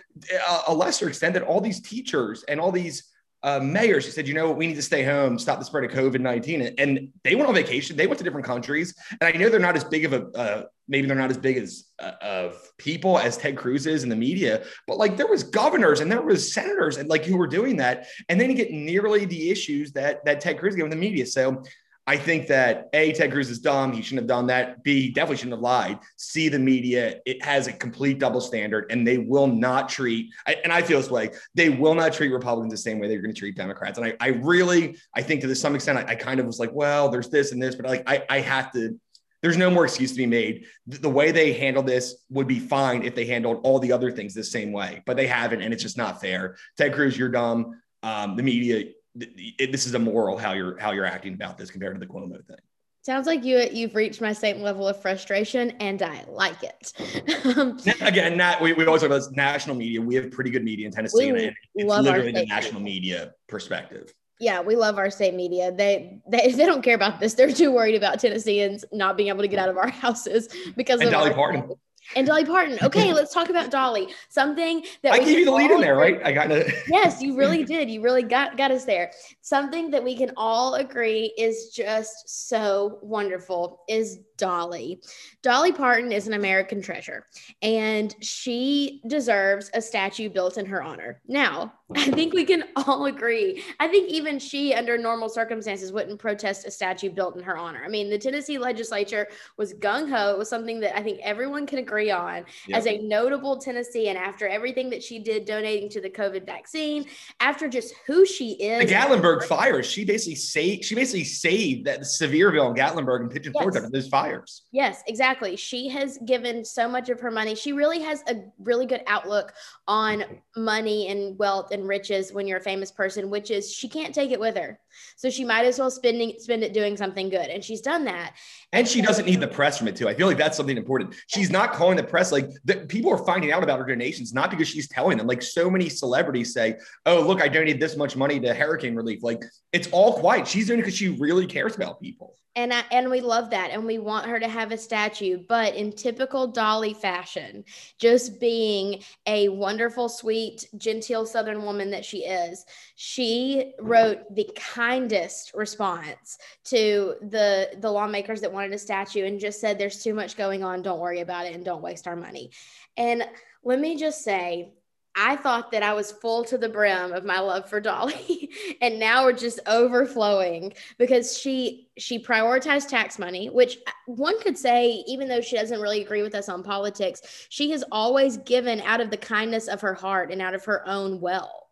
a 0.66 0.72
lesser 0.72 1.06
extent, 1.06 1.34
that 1.34 1.42
all 1.42 1.60
these 1.60 1.82
teachers 1.82 2.44
and 2.44 2.58
all 2.58 2.72
these 2.72 3.13
uh, 3.44 3.60
mayors 3.62 4.06
who 4.06 4.10
said, 4.10 4.26
you 4.26 4.32
know 4.32 4.48
what, 4.48 4.56
we 4.56 4.66
need 4.66 4.74
to 4.74 4.82
stay 4.82 5.04
home, 5.04 5.38
stop 5.38 5.58
the 5.58 5.64
spread 5.66 5.84
of 5.84 5.90
COVID 5.90 6.18
19. 6.18 6.74
And 6.78 7.10
they 7.22 7.34
went 7.34 7.46
on 7.46 7.54
vacation. 7.54 7.94
They 7.94 8.06
went 8.06 8.16
to 8.18 8.24
different 8.24 8.46
countries. 8.46 8.94
And 9.20 9.22
I 9.22 9.38
know 9.38 9.50
they're 9.50 9.60
not 9.60 9.76
as 9.76 9.84
big 9.84 10.06
of 10.06 10.14
a, 10.14 10.26
uh, 10.36 10.62
maybe 10.88 11.06
they're 11.06 11.14
not 11.14 11.30
as 11.30 11.36
big 11.36 11.58
as 11.58 11.84
uh, 11.98 12.12
of 12.22 12.56
people 12.78 13.18
as 13.18 13.36
Ted 13.36 13.56
Cruz 13.56 13.86
is 13.86 14.02
in 14.02 14.08
the 14.08 14.16
media, 14.16 14.64
but 14.86 14.96
like 14.96 15.18
there 15.18 15.26
was 15.26 15.42
governors 15.42 16.00
and 16.00 16.10
there 16.10 16.22
was 16.22 16.52
senators 16.54 16.96
and 16.96 17.10
like 17.10 17.24
who 17.24 17.36
were 17.36 17.46
doing 17.46 17.76
that. 17.76 18.06
And 18.30 18.40
then 18.40 18.48
you 18.48 18.56
get 18.56 18.70
nearly 18.72 19.26
the 19.26 19.50
issues 19.50 19.92
that, 19.92 20.24
that 20.24 20.40
Ted 20.40 20.58
Cruz 20.58 20.74
gave 20.74 20.84
in 20.84 20.90
the 20.90 20.96
media. 20.96 21.26
So 21.26 21.62
I 22.06 22.18
think 22.18 22.48
that 22.48 22.90
A, 22.92 23.12
Ted 23.12 23.32
Cruz 23.32 23.48
is 23.48 23.60
dumb. 23.60 23.92
He 23.92 24.02
shouldn't 24.02 24.20
have 24.20 24.28
done 24.28 24.48
that. 24.48 24.82
B, 24.82 25.10
definitely 25.10 25.38
shouldn't 25.38 25.54
have 25.54 25.60
lied. 25.60 25.98
C, 26.16 26.50
the 26.50 26.58
media, 26.58 27.20
it 27.24 27.42
has 27.42 27.66
a 27.66 27.72
complete 27.72 28.18
double 28.18 28.42
standard 28.42 28.86
and 28.90 29.06
they 29.06 29.16
will 29.16 29.46
not 29.46 29.88
treat, 29.88 30.30
and 30.46 30.70
I 30.72 30.82
feel 30.82 31.00
this 31.00 31.10
way, 31.10 31.30
they 31.54 31.70
will 31.70 31.94
not 31.94 32.12
treat 32.12 32.28
Republicans 32.28 32.72
the 32.72 32.78
same 32.78 32.98
way 32.98 33.08
they're 33.08 33.22
going 33.22 33.34
to 33.34 33.38
treat 33.38 33.56
Democrats. 33.56 33.98
And 33.98 34.06
I, 34.06 34.16
I 34.20 34.28
really, 34.28 34.98
I 35.14 35.22
think 35.22 35.40
to 35.40 35.54
some 35.54 35.74
extent, 35.74 35.98
I, 35.98 36.12
I 36.12 36.14
kind 36.14 36.40
of 36.40 36.46
was 36.46 36.58
like, 36.58 36.72
well, 36.72 37.08
there's 37.08 37.30
this 37.30 37.52
and 37.52 37.62
this, 37.62 37.74
but 37.74 37.86
like, 37.86 38.02
I, 38.06 38.24
I 38.28 38.40
have 38.40 38.70
to, 38.72 39.00
there's 39.42 39.56
no 39.56 39.70
more 39.70 39.84
excuse 39.84 40.10
to 40.10 40.16
be 40.18 40.26
made. 40.26 40.66
The 40.86 41.08
way 41.08 41.30
they 41.30 41.52
handle 41.54 41.82
this 41.82 42.16
would 42.30 42.46
be 42.46 42.58
fine 42.58 43.02
if 43.02 43.14
they 43.14 43.26
handled 43.26 43.60
all 43.62 43.78
the 43.78 43.92
other 43.92 44.10
things 44.10 44.34
the 44.34 44.44
same 44.44 44.72
way, 44.72 45.02
but 45.06 45.16
they 45.16 45.26
haven't, 45.26 45.62
and 45.62 45.72
it's 45.72 45.82
just 45.82 45.96
not 45.96 46.20
fair. 46.20 46.56
Ted 46.76 46.94
Cruz, 46.94 47.16
you're 47.16 47.28
dumb. 47.30 47.80
Um, 48.02 48.36
the 48.36 48.42
media, 48.42 48.90
it, 49.16 49.72
this 49.72 49.86
is 49.86 49.94
immoral 49.94 50.36
how 50.36 50.52
you're 50.52 50.78
how 50.78 50.92
you're 50.92 51.04
acting 51.04 51.34
about 51.34 51.58
this 51.58 51.70
compared 51.70 51.94
to 51.94 52.00
the 52.00 52.06
Cuomo 52.06 52.44
thing. 52.46 52.56
Sounds 53.02 53.26
like 53.26 53.44
you 53.44 53.68
you've 53.70 53.94
reached 53.94 54.20
my 54.20 54.32
same 54.32 54.62
level 54.62 54.88
of 54.88 55.00
frustration, 55.00 55.72
and 55.72 56.02
I 56.02 56.24
like 56.26 56.62
it. 56.62 58.00
Again, 58.00 58.36
not, 58.36 58.62
we, 58.62 58.72
we 58.72 58.86
always 58.86 59.02
talk 59.02 59.08
about 59.08 59.18
this 59.18 59.30
national 59.32 59.76
media. 59.76 60.00
We 60.00 60.14
have 60.14 60.30
pretty 60.30 60.50
good 60.50 60.64
media 60.64 60.86
in 60.86 60.92
Tennessee, 60.92 61.30
we 61.30 61.46
and 61.46 61.56
it's 61.74 61.86
literally 61.86 62.32
the 62.32 62.46
national 62.46 62.80
media 62.80 63.34
perspective. 63.46 64.12
Yeah, 64.40 64.62
we 64.62 64.74
love 64.74 64.96
our 64.96 65.10
state 65.10 65.34
media. 65.34 65.70
They, 65.70 66.18
they 66.26 66.50
they 66.52 66.64
don't 66.64 66.82
care 66.82 66.94
about 66.94 67.20
this. 67.20 67.34
They're 67.34 67.52
too 67.52 67.72
worried 67.72 67.94
about 67.94 68.20
Tennesseans 68.20 68.86
not 68.90 69.18
being 69.18 69.28
able 69.28 69.42
to 69.42 69.48
get 69.48 69.58
out 69.58 69.68
of 69.68 69.76
our 69.76 69.90
houses 69.90 70.48
because 70.74 71.00
and 71.00 71.08
of 71.08 71.12
Dolly 71.12 71.34
Parton 71.34 71.68
and 72.16 72.26
Dolly 72.26 72.44
Parton. 72.44 72.78
Okay, 72.84 73.14
let's 73.14 73.32
talk 73.32 73.48
about 73.48 73.70
Dolly. 73.70 74.08
Something 74.28 74.84
that 75.02 75.14
I 75.14 75.18
gave 75.18 75.38
you 75.38 75.44
the 75.46 75.52
lead 75.52 75.70
in 75.70 75.80
there, 75.80 75.96
right? 75.96 76.20
I 76.22 76.32
got 76.32 76.50
it. 76.50 76.72
yes, 76.88 77.22
you 77.22 77.36
really 77.36 77.64
did. 77.74 77.88
You 77.90 78.02
really 78.02 78.22
got 78.22 78.56
got 78.56 78.70
us 78.70 78.84
there. 78.84 79.10
Something 79.40 79.90
that 79.90 80.04
we 80.04 80.16
can 80.16 80.30
all 80.36 80.74
agree 80.74 81.32
is 81.38 81.70
just 81.74 82.48
so 82.48 82.98
wonderful 83.00 83.80
is 83.88 84.18
Dolly. 84.36 85.00
Dolly 85.42 85.72
Parton 85.72 86.12
is 86.12 86.26
an 86.26 86.34
American 86.34 86.82
treasure, 86.82 87.26
and 87.62 88.14
she 88.20 89.00
deserves 89.06 89.70
a 89.72 89.80
statue 89.80 90.28
built 90.28 90.58
in 90.58 90.66
her 90.66 90.82
honor. 90.82 91.22
Now, 91.26 91.72
I 91.94 92.10
think 92.10 92.32
we 92.32 92.44
can 92.44 92.64
all 92.76 93.06
agree. 93.06 93.62
I 93.78 93.88
think 93.88 94.08
even 94.08 94.38
she, 94.38 94.72
under 94.72 94.96
normal 94.96 95.28
circumstances, 95.28 95.92
wouldn't 95.92 96.18
protest 96.18 96.66
a 96.66 96.70
statue 96.70 97.10
built 97.10 97.36
in 97.36 97.42
her 97.42 97.58
honor. 97.58 97.82
I 97.84 97.88
mean, 97.88 98.08
the 98.08 98.18
Tennessee 98.18 98.56
legislature 98.56 99.28
was 99.58 99.74
gung 99.74 100.08
ho. 100.08 100.30
It 100.30 100.38
was 100.38 100.48
something 100.48 100.80
that 100.80 100.96
I 100.98 101.02
think 101.02 101.20
everyone 101.22 101.66
can 101.66 101.78
agree 101.80 102.10
on 102.10 102.44
yep. 102.66 102.78
as 102.78 102.86
a 102.86 102.98
notable 102.98 103.58
Tennessean 103.58 104.16
after 104.16 104.48
everything 104.48 104.88
that 104.90 105.02
she 105.02 105.18
did 105.18 105.44
donating 105.44 105.90
to 105.90 106.00
the 106.00 106.08
COVID 106.08 106.46
vaccine, 106.46 107.04
after 107.40 107.68
just 107.68 107.94
who 108.06 108.24
she 108.24 108.52
is. 108.52 108.88
The 108.88 108.94
Gatlinburg 108.94 109.44
fires, 109.44 109.86
she 109.86 110.06
basically 110.06 110.36
saved, 110.36 110.84
she 110.84 110.94
basically 110.94 111.24
saved 111.24 111.86
that 111.86 112.00
Sevierville 112.00 112.68
and 112.68 112.76
Gatlinburg 112.76 113.20
and 113.20 113.30
Pigeon 113.30 113.52
Forge 113.52 113.74
yes. 113.74 113.90
those 113.90 114.08
fires. 114.08 114.62
Yes, 114.72 115.02
exactly. 115.06 115.54
She 115.56 115.88
has 115.90 116.18
given 116.24 116.64
so 116.64 116.88
much 116.88 117.10
of 117.10 117.20
her 117.20 117.30
money. 117.30 117.54
She 117.54 117.74
really 117.74 118.00
has 118.00 118.22
a 118.26 118.44
really 118.58 118.86
good 118.86 119.02
outlook 119.06 119.52
on 119.86 120.20
mm-hmm. 120.20 120.64
money 120.64 121.08
and 121.08 121.38
wealth 121.38 121.72
and 121.74 121.86
riches 121.86 122.32
when 122.32 122.46
you're 122.46 122.58
a 122.58 122.62
famous 122.62 122.90
person, 122.90 123.28
which 123.28 123.50
is 123.50 123.72
she 123.72 123.88
can't 123.88 124.14
take 124.14 124.30
it 124.30 124.40
with 124.40 124.56
her. 124.56 124.80
So 125.16 125.30
she 125.30 125.44
might 125.44 125.64
as 125.66 125.78
well 125.78 125.90
spending 125.90 126.34
spend 126.38 126.62
it 126.62 126.72
doing 126.72 126.96
something 126.96 127.28
good. 127.28 127.48
And 127.48 127.62
she's 127.62 127.80
done 127.80 128.04
that. 128.04 128.34
And 128.72 128.86
she 128.86 129.02
doesn't 129.02 129.26
need 129.26 129.40
the 129.40 129.48
press 129.48 129.78
from 129.78 129.88
it 129.88 129.96
too. 129.96 130.08
I 130.08 130.14
feel 130.14 130.26
like 130.26 130.38
that's 130.38 130.56
something 130.56 130.76
important. 130.76 131.14
She's 131.26 131.50
not 131.50 131.72
calling 131.72 131.96
the 131.96 132.04
press 132.04 132.32
like 132.32 132.48
the, 132.64 132.76
people 132.88 133.12
are 133.12 133.24
finding 133.24 133.52
out 133.52 133.62
about 133.62 133.78
her 133.78 133.86
donations, 133.86 134.32
not 134.32 134.50
because 134.50 134.68
she's 134.68 134.88
telling 134.88 135.18
them. 135.18 135.26
Like 135.26 135.42
so 135.42 135.70
many 135.70 135.88
celebrities 135.88 136.52
say, 136.52 136.76
"Oh, 137.06 137.20
look, 137.22 137.40
I 137.40 137.48
donated 137.48 137.80
this 137.80 137.96
much 137.96 138.16
money 138.16 138.40
to 138.40 138.54
hurricane 138.54 138.94
relief." 138.94 139.22
Like 139.22 139.42
it's 139.72 139.88
all 139.92 140.14
quiet. 140.18 140.46
She's 140.46 140.66
doing 140.66 140.78
it 140.78 140.82
because 140.82 140.96
she 140.96 141.08
really 141.08 141.46
cares 141.46 141.76
about 141.76 142.00
people. 142.00 142.34
And 142.56 142.72
I, 142.72 142.84
and 142.92 143.10
we 143.10 143.20
love 143.20 143.50
that, 143.50 143.70
and 143.72 143.84
we 143.84 143.98
want 143.98 144.26
her 144.26 144.38
to 144.38 144.46
have 144.46 144.70
a 144.70 144.78
statue. 144.78 145.38
But 145.48 145.74
in 145.74 145.92
typical 145.92 146.46
Dolly 146.46 146.94
fashion, 146.94 147.64
just 147.98 148.38
being 148.38 149.02
a 149.26 149.48
wonderful, 149.48 150.08
sweet, 150.08 150.64
genteel 150.78 151.26
Southern 151.26 151.64
woman 151.64 151.90
that 151.90 152.04
she 152.04 152.18
is, 152.18 152.64
she 152.94 153.72
wrote 153.80 154.32
the 154.32 154.48
kindest 154.84 155.52
response 155.54 156.38
to 156.64 157.14
the 157.22 157.70
the 157.80 157.90
lawmakers 157.90 158.40
that 158.40 158.52
wanted 158.52 158.72
a 158.72 158.78
statue, 158.78 159.24
and 159.24 159.40
just 159.40 159.60
said, 159.60 159.78
"There's 159.78 160.02
too 160.02 160.14
much 160.14 160.36
going 160.36 160.62
on. 160.62 160.82
Don't 160.82 161.00
worry 161.00 161.20
about 161.20 161.46
it, 161.46 161.54
and 161.54 161.64
don't 161.64 161.82
waste 161.82 162.06
our 162.06 162.16
money." 162.16 162.50
And 162.96 163.24
let 163.64 163.80
me 163.80 163.96
just 163.96 164.22
say, 164.22 164.74
I 165.16 165.36
thought 165.36 165.70
that 165.70 165.82
I 165.82 165.94
was 165.94 166.10
full 166.10 166.44
to 166.44 166.58
the 166.58 166.68
brim 166.68 167.12
of 167.12 167.24
my 167.24 167.38
love 167.38 167.68
for 167.68 167.80
Dolly 167.80 168.50
and 168.82 168.98
now 168.98 169.24
we're 169.24 169.32
just 169.32 169.60
overflowing 169.66 170.72
because 170.98 171.38
she 171.38 171.88
she 171.96 172.18
prioritized 172.18 172.88
tax 172.88 173.18
money 173.18 173.48
which 173.48 173.78
one 174.06 174.40
could 174.40 174.58
say 174.58 175.04
even 175.06 175.28
though 175.28 175.40
she 175.40 175.56
doesn't 175.56 175.80
really 175.80 176.02
agree 176.02 176.22
with 176.22 176.34
us 176.34 176.48
on 176.48 176.64
politics 176.64 177.46
she 177.48 177.70
has 177.70 177.84
always 177.92 178.38
given 178.38 178.80
out 178.80 179.00
of 179.00 179.10
the 179.10 179.16
kindness 179.16 179.68
of 179.68 179.80
her 179.80 179.94
heart 179.94 180.32
and 180.32 180.42
out 180.42 180.54
of 180.54 180.64
her 180.64 180.86
own 180.88 181.20
wealth 181.20 181.63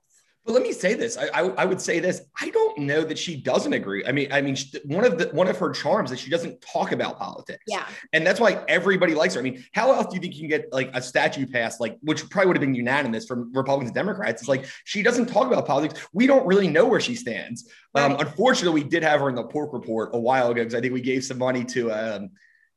but 0.44 0.54
let 0.54 0.62
me 0.62 0.72
say 0.72 0.94
this. 0.94 1.16
I, 1.16 1.26
I, 1.28 1.40
I, 1.50 1.64
would 1.64 1.80
say 1.80 2.00
this. 2.00 2.22
I 2.40 2.50
don't 2.50 2.78
know 2.78 3.02
that 3.04 3.16
she 3.16 3.36
doesn't 3.36 3.72
agree. 3.72 4.04
I 4.04 4.10
mean, 4.10 4.32
I 4.32 4.40
mean, 4.40 4.56
one 4.86 5.04
of 5.04 5.16
the 5.16 5.26
one 5.28 5.46
of 5.46 5.56
her 5.58 5.70
charms 5.70 6.10
is 6.10 6.18
she 6.18 6.30
doesn't 6.30 6.60
talk 6.60 6.90
about 6.90 7.16
politics. 7.16 7.62
Yeah, 7.68 7.86
and 8.12 8.26
that's 8.26 8.40
why 8.40 8.64
everybody 8.66 9.14
likes 9.14 9.34
her. 9.34 9.40
I 9.40 9.44
mean, 9.44 9.64
how 9.72 9.92
else 9.92 10.06
do 10.06 10.16
you 10.16 10.20
think 10.20 10.34
you 10.34 10.40
can 10.40 10.48
get 10.48 10.72
like 10.72 10.90
a 10.94 11.02
statue 11.02 11.46
passed, 11.46 11.80
like 11.80 11.96
which 12.02 12.28
probably 12.28 12.48
would 12.48 12.56
have 12.56 12.60
been 12.60 12.74
unanimous 12.74 13.24
from 13.24 13.52
Republicans 13.52 13.90
and 13.90 13.94
Democrats? 13.94 14.42
It's 14.42 14.48
like 14.48 14.66
she 14.84 15.02
doesn't 15.02 15.26
talk 15.26 15.46
about 15.46 15.64
politics. 15.64 16.00
We 16.12 16.26
don't 16.26 16.44
really 16.44 16.68
know 16.68 16.86
where 16.86 17.00
she 17.00 17.14
stands. 17.14 17.68
Um, 17.94 18.02
right. 18.02 18.20
Um, 18.20 18.26
unfortunately, 18.26 18.82
we 18.82 18.88
did 18.88 19.04
have 19.04 19.20
her 19.20 19.28
in 19.28 19.36
the 19.36 19.44
pork 19.44 19.72
report 19.72 20.10
a 20.12 20.18
while 20.18 20.50
ago 20.50 20.62
because 20.62 20.74
I 20.74 20.80
think 20.80 20.92
we 20.92 21.02
gave 21.02 21.24
some 21.24 21.38
money 21.38 21.64
to 21.66 21.92
um, 21.92 22.30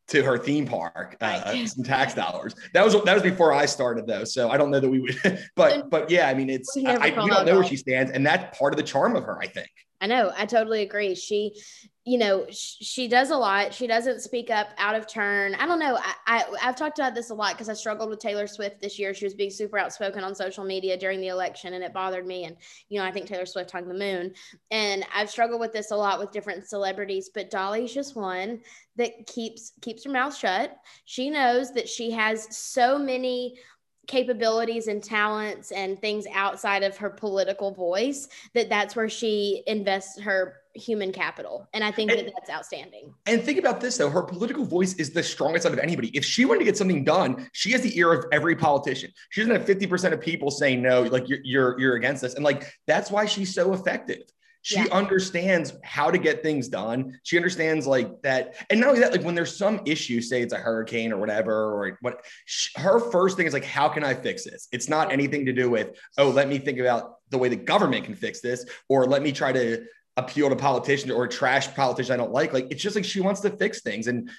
to 0.07 0.23
her 0.23 0.37
theme 0.37 0.65
park, 0.65 1.17
uh, 1.21 1.65
some 1.65 1.83
tax 1.83 2.13
dollars. 2.13 2.55
That 2.73 2.83
was 2.83 2.93
that 3.03 3.13
was 3.13 3.23
before 3.23 3.53
I 3.53 3.65
started 3.65 4.07
though, 4.07 4.23
so 4.23 4.49
I 4.49 4.57
don't 4.57 4.71
know 4.71 4.79
that 4.79 4.89
we 4.89 4.99
would. 4.99 5.17
But 5.55 5.89
but 5.89 6.09
yeah, 6.09 6.27
I 6.27 6.33
mean, 6.33 6.49
it's 6.49 6.75
I, 6.77 6.95
I, 6.95 7.23
we 7.23 7.29
don't 7.29 7.45
know 7.45 7.55
where 7.55 7.63
she 7.63 7.77
stands, 7.77 8.11
and 8.11 8.25
that's 8.25 8.57
part 8.57 8.73
of 8.73 8.77
the 8.77 8.83
charm 8.83 9.15
of 9.15 9.23
her, 9.23 9.39
I 9.39 9.47
think. 9.47 9.69
I 10.01 10.07
know. 10.07 10.31
I 10.35 10.45
totally 10.45 10.81
agree. 10.81 11.15
She, 11.15 11.53
you 12.07 12.19
know, 12.19 12.45
sh- 12.51 12.77
she 12.81 13.07
does 13.07 13.31
a 13.31 13.35
lot. 13.35 13.73
She 13.73 13.87
doesn't 13.87 14.21
speak 14.21 14.51
up 14.51 14.69
out 14.77 14.93
of 14.93 15.07
turn. 15.07 15.55
I 15.55 15.65
don't 15.65 15.79
know. 15.79 15.97
I, 15.97 16.13
I 16.27 16.45
have 16.59 16.75
talked 16.75 16.99
about 16.99 17.15
this 17.15 17.31
a 17.31 17.33
lot 17.33 17.53
because 17.53 17.67
I 17.67 17.73
struggled 17.73 18.11
with 18.11 18.19
Taylor 18.19 18.45
Swift 18.45 18.79
this 18.79 18.99
year. 18.99 19.15
She 19.15 19.25
was 19.25 19.33
being 19.33 19.49
super 19.49 19.79
outspoken 19.79 20.23
on 20.23 20.35
social 20.35 20.63
media 20.63 20.97
during 20.97 21.19
the 21.19 21.29
election, 21.29 21.73
and 21.73 21.83
it 21.83 21.93
bothered 21.93 22.27
me. 22.27 22.45
And 22.45 22.57
you 22.89 22.99
know, 22.99 23.05
I 23.05 23.11
think 23.11 23.25
Taylor 23.25 23.47
Swift 23.47 23.71
hung 23.71 23.87
the 23.87 23.95
moon. 23.95 24.33
And 24.69 25.03
I've 25.13 25.31
struggled 25.31 25.59
with 25.59 25.73
this 25.73 25.89
a 25.89 25.95
lot 25.95 26.19
with 26.19 26.31
different 26.31 26.67
celebrities. 26.67 27.31
But 27.33 27.49
Dolly's 27.49 27.93
just 27.93 28.15
one 28.15 28.61
that 28.97 29.25
keeps 29.25 29.71
keeps 29.81 30.05
her 30.05 30.11
mouth 30.11 30.37
shut. 30.37 30.77
She 31.05 31.31
knows 31.31 31.73
that 31.73 31.89
she 31.89 32.11
has 32.11 32.55
so 32.55 32.99
many 32.99 33.55
capabilities 34.07 34.87
and 34.87 35.03
talents 35.03 35.71
and 35.71 35.99
things 35.99 36.25
outside 36.33 36.83
of 36.83 36.97
her 36.97 37.09
political 37.09 37.71
voice 37.71 38.27
that 38.53 38.69
that's 38.69 38.95
where 38.95 39.09
she 39.09 39.63
invests 39.67 40.19
her 40.19 40.61
human 40.73 41.11
capital. 41.11 41.67
And 41.73 41.83
i 41.83 41.91
think 41.91 42.11
and, 42.11 42.19
that 42.19 42.33
that's 42.35 42.49
outstanding. 42.49 43.13
And 43.25 43.41
think 43.41 43.57
about 43.57 43.79
this 43.79 43.97
though. 43.97 44.09
Her 44.09 44.23
political 44.23 44.65
voice 44.65 44.93
is 44.95 45.11
the 45.11 45.23
strongest 45.23 45.65
out 45.65 45.73
of 45.73 45.79
anybody. 45.79 46.09
If 46.09 46.25
she 46.25 46.45
wanted 46.45 46.59
to 46.59 46.65
get 46.65 46.77
something 46.77 47.03
done 47.03 47.49
she 47.53 47.71
has 47.71 47.81
the 47.81 47.97
ear 47.97 48.11
of 48.11 48.25
every 48.31 48.55
politician. 48.55 49.11
She 49.29 49.41
doesn't 49.41 49.55
have 49.55 49.65
50% 49.65 50.13
of 50.13 50.21
people 50.21 50.51
saying 50.51 50.81
no 50.81 51.03
like 51.03 51.29
you're 51.29 51.39
you're, 51.43 51.79
you're 51.79 51.95
against 51.95 52.21
this 52.21 52.35
and 52.35 52.43
like 52.43 52.71
that's 52.87 53.09
why 53.09 53.25
she's 53.25 53.53
so 53.53 53.73
effective 53.73 54.23
she 54.65 54.77
yeah. 54.77 54.87
understands 54.91 55.73
how 55.83 56.09
to 56.09 56.17
get 56.17 56.41
things 56.41 56.67
done. 56.67 57.19
She 57.21 57.37
understands 57.37 57.85
like 57.85 58.23
that. 58.23 58.55
And 58.71 58.79
not 58.79 58.89
only 58.89 59.01
that, 59.01 59.11
like 59.11 59.21
when 59.21 59.35
there's 59.35 59.55
some 59.55 59.79
issue, 59.85 60.19
say 60.21 60.41
it's 60.41 60.53
a 60.53 60.57
hurricane 60.57 61.13
or 61.13 61.17
whatever, 61.17 61.53
or 61.53 61.99
what 62.01 62.25
she, 62.45 62.71
her 62.81 62.99
first 63.11 63.37
thing 63.37 63.45
is 63.45 63.53
like, 63.53 63.63
how 63.63 63.87
can 63.87 64.03
I 64.03 64.15
fix 64.15 64.43
this? 64.43 64.67
It's 64.71 64.89
not 64.89 65.11
anything 65.11 65.45
to 65.45 65.53
do 65.53 65.69
with, 65.69 65.95
oh, 66.17 66.29
let 66.29 66.49
me 66.49 66.57
think 66.57 66.79
about 66.79 67.17
the 67.29 67.37
way 67.37 67.47
the 67.47 67.55
government 67.55 68.05
can 68.05 68.15
fix 68.15 68.41
this, 68.41 68.65
or 68.89 69.05
let 69.05 69.21
me 69.21 69.31
try 69.31 69.51
to 69.51 69.85
appeal 70.17 70.49
to 70.49 70.55
politicians 70.55 71.11
or 71.11 71.27
trash 71.27 71.71
politicians 71.75 72.09
I 72.09 72.17
don't 72.17 72.31
like. 72.31 72.51
Like 72.51 72.65
it's 72.71 72.81
just 72.81 72.95
like 72.95 73.05
she 73.05 73.19
wants 73.19 73.41
to 73.41 73.51
fix 73.51 73.83
things. 73.83 74.07
And 74.07 74.31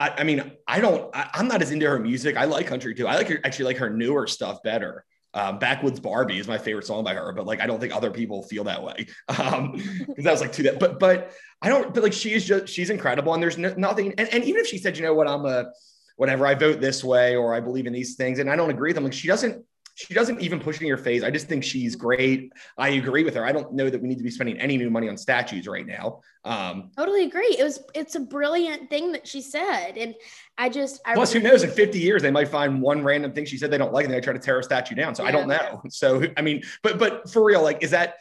I, 0.00 0.08
I 0.08 0.24
mean, 0.24 0.50
I 0.66 0.80
don't, 0.80 1.14
I, 1.14 1.30
am 1.34 1.46
not 1.46 1.62
as 1.62 1.70
into 1.70 1.86
her 1.86 2.00
music. 2.00 2.36
I 2.36 2.46
like 2.46 2.66
country 2.66 2.96
too. 2.96 3.06
I 3.06 3.14
like 3.14 3.28
her, 3.28 3.38
actually 3.44 3.66
like 3.66 3.76
her 3.76 3.90
newer 3.90 4.26
stuff 4.26 4.60
better. 4.64 5.04
Um, 5.34 5.58
Backwoods 5.58 6.00
Barbie 6.00 6.38
is 6.38 6.48
my 6.48 6.58
favorite 6.58 6.86
song 6.86 7.04
by 7.04 7.14
her, 7.14 7.32
but 7.32 7.46
like 7.46 7.60
I 7.60 7.66
don't 7.66 7.80
think 7.80 7.94
other 7.94 8.10
people 8.10 8.42
feel 8.42 8.64
that 8.64 8.82
way. 8.82 9.06
Um, 9.38 9.72
because 9.72 10.24
that 10.24 10.32
was 10.32 10.40
like 10.40 10.52
too 10.52 10.64
that, 10.64 10.80
but 10.80 10.98
but 10.98 11.32
I 11.62 11.68
don't. 11.68 11.92
But 11.92 12.02
like 12.02 12.12
she 12.12 12.32
is 12.32 12.44
just 12.44 12.68
she's 12.68 12.90
incredible, 12.90 13.34
and 13.34 13.42
there's 13.42 13.58
no, 13.58 13.74
nothing. 13.76 14.14
And, 14.18 14.28
and 14.32 14.44
even 14.44 14.60
if 14.60 14.66
she 14.66 14.78
said, 14.78 14.96
you 14.96 15.02
know 15.04 15.14
what, 15.14 15.28
I'm 15.28 15.44
a 15.44 15.66
whatever, 16.16 16.46
I 16.46 16.54
vote 16.54 16.80
this 16.80 17.04
way, 17.04 17.36
or 17.36 17.54
I 17.54 17.60
believe 17.60 17.86
in 17.86 17.92
these 17.92 18.16
things, 18.16 18.38
and 18.38 18.50
I 18.50 18.56
don't 18.56 18.70
agree 18.70 18.88
with 18.88 18.96
them, 18.96 19.04
like 19.04 19.12
she 19.12 19.28
doesn't 19.28 19.64
she 19.98 20.14
doesn't 20.14 20.40
even 20.40 20.60
push 20.60 20.76
it 20.76 20.82
in 20.82 20.86
your 20.86 20.96
face. 20.96 21.24
I 21.24 21.30
just 21.32 21.48
think 21.48 21.64
she's 21.64 21.96
great. 21.96 22.52
I 22.76 22.90
agree 22.90 23.24
with 23.24 23.34
her. 23.34 23.44
I 23.44 23.50
don't 23.50 23.72
know 23.72 23.90
that 23.90 24.00
we 24.00 24.06
need 24.06 24.18
to 24.18 24.22
be 24.22 24.30
spending 24.30 24.56
any 24.60 24.76
new 24.76 24.90
money 24.90 25.08
on 25.08 25.16
statues 25.16 25.66
right 25.66 25.84
now. 25.84 26.20
Um, 26.44 26.92
totally 26.96 27.24
agree. 27.24 27.56
It 27.58 27.64
was 27.64 27.82
it's 27.96 28.14
a 28.14 28.20
brilliant 28.20 28.90
thing 28.90 29.10
that 29.10 29.26
she 29.26 29.42
said, 29.42 29.96
and 29.96 30.14
I 30.56 30.68
just 30.68 31.00
I 31.04 31.14
plus 31.14 31.32
who 31.32 31.40
knows 31.40 31.64
in 31.64 31.70
50 31.70 31.98
years 31.98 32.22
they 32.22 32.30
might 32.30 32.46
find 32.46 32.80
one 32.80 33.02
random 33.02 33.32
thing 33.32 33.44
she 33.44 33.58
said 33.58 33.72
they 33.72 33.78
don't 33.78 33.92
like 33.92 34.04
and 34.04 34.14
they 34.14 34.20
try 34.20 34.32
to 34.32 34.38
tear 34.38 34.60
a 34.60 34.62
statue 34.62 34.94
down. 34.94 35.16
So 35.16 35.24
yeah, 35.24 35.30
I 35.30 35.32
don't 35.32 35.48
know. 35.48 35.82
So 35.90 36.22
I 36.36 36.42
mean, 36.42 36.62
but 36.84 37.00
but 37.00 37.28
for 37.28 37.42
real, 37.42 37.62
like 37.64 37.82
is 37.82 37.90
that 37.90 38.18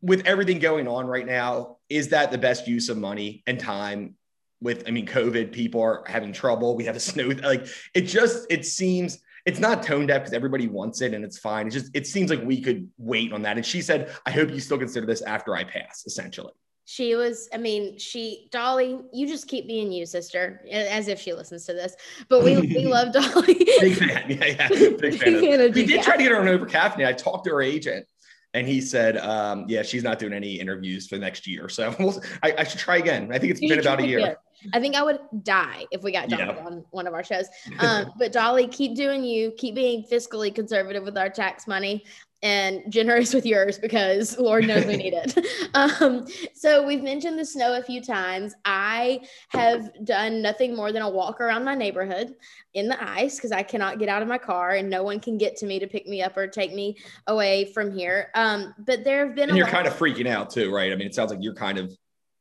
with 0.00 0.24
everything 0.24 0.60
going 0.60 0.88
on 0.88 1.06
right 1.06 1.26
now, 1.26 1.76
is 1.90 2.08
that 2.08 2.30
the 2.30 2.38
best 2.38 2.66
use 2.66 2.88
of 2.88 2.96
money 2.96 3.42
and 3.46 3.60
time? 3.60 4.14
With 4.62 4.84
I 4.88 4.92
mean, 4.92 5.06
COVID, 5.06 5.52
people 5.52 5.82
are 5.82 6.04
having 6.06 6.32
trouble. 6.32 6.74
We 6.74 6.84
have 6.86 6.96
a 6.96 7.00
snow 7.00 7.26
like 7.42 7.66
it 7.92 8.02
just 8.02 8.46
it 8.48 8.64
seems 8.64 9.18
it's 9.46 9.60
not 9.60 9.82
tone 9.82 10.06
deaf 10.06 10.22
because 10.22 10.34
everybody 10.34 10.66
wants 10.66 11.00
it 11.00 11.14
and 11.14 11.24
it's 11.24 11.38
fine. 11.38 11.66
It's 11.66 11.74
just 11.74 11.90
it 11.94 12.06
seems 12.06 12.30
like 12.30 12.42
we 12.42 12.60
could 12.60 12.90
wait 12.98 13.32
on 13.32 13.42
that. 13.42 13.56
And 13.56 13.64
she 13.64 13.80
said, 13.80 14.14
I 14.26 14.32
hope 14.32 14.50
you 14.50 14.60
still 14.60 14.78
consider 14.78 15.06
this 15.06 15.22
after 15.22 15.54
I 15.54 15.62
pass, 15.64 16.04
essentially. 16.04 16.52
She 16.88 17.16
was, 17.16 17.48
I 17.52 17.56
mean, 17.56 17.98
she 17.98 18.48
Dolly, 18.52 19.00
you 19.12 19.26
just 19.26 19.48
keep 19.48 19.66
being 19.66 19.90
you, 19.90 20.06
sister, 20.06 20.64
as 20.70 21.08
if 21.08 21.20
she 21.20 21.32
listens 21.32 21.64
to 21.66 21.72
this. 21.72 21.96
But 22.28 22.44
we 22.44 22.60
we 22.60 22.86
love 22.86 23.12
Dolly. 23.12 23.54
Big 23.80 23.96
fan. 23.96 24.24
Yeah, 24.28 24.46
yeah. 24.46 24.68
Big 24.68 24.78
fan. 24.98 24.98
Big 24.98 25.18
fan 25.18 25.72
we 25.72 25.86
did 25.86 26.02
try 26.02 26.16
to 26.16 26.22
get 26.22 26.32
her 26.32 26.38
on 26.38 26.48
over 26.48 26.66
caffeine. 26.66 27.06
I 27.06 27.12
talked 27.12 27.44
to 27.46 27.50
her 27.52 27.62
agent 27.62 28.06
and 28.54 28.66
he 28.66 28.80
said, 28.80 29.18
um, 29.18 29.66
yeah, 29.68 29.82
she's 29.82 30.02
not 30.02 30.18
doing 30.18 30.32
any 30.32 30.54
interviews 30.54 31.06
for 31.06 31.16
the 31.16 31.20
next 31.20 31.46
year. 31.46 31.68
So 31.68 31.94
I, 32.42 32.54
I, 32.58 32.64
should 32.64 32.80
try 32.80 32.96
again. 32.96 33.30
I 33.32 33.38
think 33.38 33.52
it's 33.52 33.60
you 33.60 33.68
been 33.68 33.80
about 33.80 34.00
a 34.00 34.06
year. 34.06 34.36
I 34.72 34.80
think 34.80 34.96
I 34.96 35.02
would 35.02 35.18
die 35.42 35.84
if 35.90 36.02
we 36.02 36.12
got 36.12 36.28
Dolly 36.28 36.44
yeah. 36.44 36.64
on 36.64 36.84
one 36.90 37.06
of 37.06 37.14
our 37.14 37.22
shows. 37.22 37.46
Um, 37.78 38.12
but 38.18 38.32
Dolly, 38.32 38.66
keep 38.68 38.96
doing 38.96 39.22
you, 39.22 39.52
keep 39.58 39.74
being 39.74 40.02
fiscally 40.10 40.54
conservative 40.54 41.04
with 41.04 41.18
our 41.18 41.28
tax 41.28 41.66
money 41.66 42.04
and 42.42 42.82
generous 42.88 43.32
with 43.32 43.46
yours 43.46 43.78
because 43.78 44.38
Lord 44.38 44.66
knows 44.66 44.84
we 44.84 44.96
need 44.96 45.14
it. 45.14 45.36
um, 45.74 46.26
so 46.54 46.86
we've 46.86 47.02
mentioned 47.02 47.38
the 47.38 47.44
snow 47.44 47.78
a 47.78 47.82
few 47.82 48.02
times. 48.02 48.54
I 48.64 49.20
have 49.48 49.90
done 50.04 50.42
nothing 50.42 50.76
more 50.76 50.92
than 50.92 51.02
a 51.02 51.08
walk 51.08 51.40
around 51.40 51.64
my 51.64 51.74
neighborhood 51.74 52.34
in 52.74 52.88
the 52.88 53.02
ice 53.02 53.36
because 53.36 53.52
I 53.52 53.62
cannot 53.62 53.98
get 53.98 54.08
out 54.08 54.22
of 54.22 54.28
my 54.28 54.38
car 54.38 54.72
and 54.72 54.90
no 54.90 55.02
one 55.02 55.18
can 55.18 55.38
get 55.38 55.56
to 55.56 55.66
me 55.66 55.78
to 55.78 55.86
pick 55.86 56.06
me 56.06 56.22
up 56.22 56.36
or 56.36 56.46
take 56.46 56.74
me 56.74 56.96
away 57.26 57.72
from 57.72 57.90
here. 57.90 58.30
Um, 58.34 58.74
but 58.78 59.02
there 59.02 59.26
have 59.26 59.34
been. 59.34 59.48
And 59.48 59.58
you're 59.58 59.66
kind 59.66 59.86
of 59.86 59.94
freaking 59.94 60.26
out 60.26 60.50
too, 60.50 60.72
right? 60.72 60.92
I 60.92 60.96
mean, 60.96 61.06
it 61.06 61.14
sounds 61.14 61.30
like 61.30 61.42
you're 61.42 61.54
kind 61.54 61.78
of 61.78 61.96